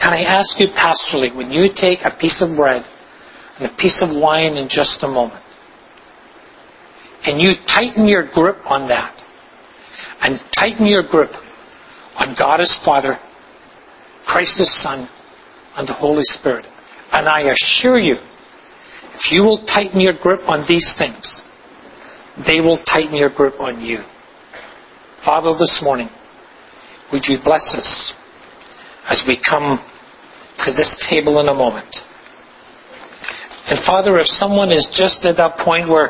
can 0.00 0.12
I 0.12 0.22
ask 0.22 0.58
you 0.58 0.66
pastorally, 0.66 1.32
when 1.32 1.52
you 1.52 1.68
take 1.68 2.04
a 2.04 2.10
piece 2.10 2.42
of 2.42 2.56
bread 2.56 2.84
and 3.58 3.66
a 3.66 3.74
piece 3.74 4.02
of 4.02 4.10
wine 4.14 4.56
in 4.56 4.68
just 4.68 5.02
a 5.02 5.08
moment, 5.08 5.42
can 7.22 7.40
you 7.40 7.54
tighten 7.54 8.06
your 8.06 8.22
grip 8.22 8.70
on 8.70 8.88
that? 8.88 9.24
And 10.22 10.40
tighten 10.52 10.86
your 10.86 11.02
grip 11.02 11.34
on 12.18 12.34
God 12.34 12.60
as 12.60 12.76
Father, 12.76 13.18
Christ 14.24 14.60
as 14.60 14.70
Son, 14.70 15.08
and 15.76 15.88
the 15.88 15.92
Holy 15.92 16.22
Spirit. 16.22 16.68
And 17.12 17.28
I 17.28 17.42
assure 17.42 17.98
you, 17.98 18.18
if 19.14 19.32
you 19.32 19.42
will 19.42 19.58
tighten 19.58 20.00
your 20.00 20.12
grip 20.12 20.48
on 20.48 20.64
these 20.64 20.96
things, 20.96 21.44
they 22.36 22.60
will 22.60 22.76
tighten 22.76 23.16
your 23.16 23.30
grip 23.30 23.60
on 23.60 23.80
you. 23.80 23.98
Father, 25.14 25.54
this 25.54 25.82
morning, 25.82 26.10
would 27.12 27.26
you 27.26 27.38
bless 27.38 27.76
us 27.76 28.22
as 29.08 29.26
we 29.26 29.36
come 29.36 29.80
to 30.58 30.70
this 30.70 31.06
table 31.06 31.40
in 31.40 31.48
a 31.48 31.54
moment? 31.54 32.04
And 33.68 33.78
Father, 33.78 34.18
if 34.18 34.26
someone 34.26 34.70
is 34.70 34.86
just 34.86 35.26
at 35.26 35.38
that 35.38 35.58
point 35.58 35.88
where 35.88 36.08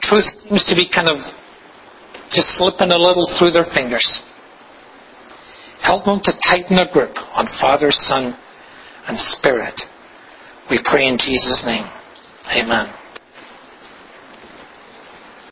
truth 0.00 0.24
seems 0.24 0.64
to 0.66 0.74
be 0.74 0.86
kind 0.86 1.10
of 1.10 1.18
just 2.30 2.56
slipping 2.56 2.90
a 2.90 2.98
little 2.98 3.26
through 3.26 3.50
their 3.50 3.64
fingers, 3.64 4.26
help 5.80 6.04
them 6.04 6.20
to 6.20 6.32
tighten 6.38 6.76
their 6.76 6.88
grip 6.88 7.18
on 7.36 7.46
Father, 7.46 7.90
Son, 7.90 8.34
and 9.06 9.18
Spirit. 9.18 9.88
We 10.70 10.78
pray 10.78 11.06
in 11.06 11.18
Jesus' 11.18 11.66
name. 11.66 11.84
Amen. 12.56 12.88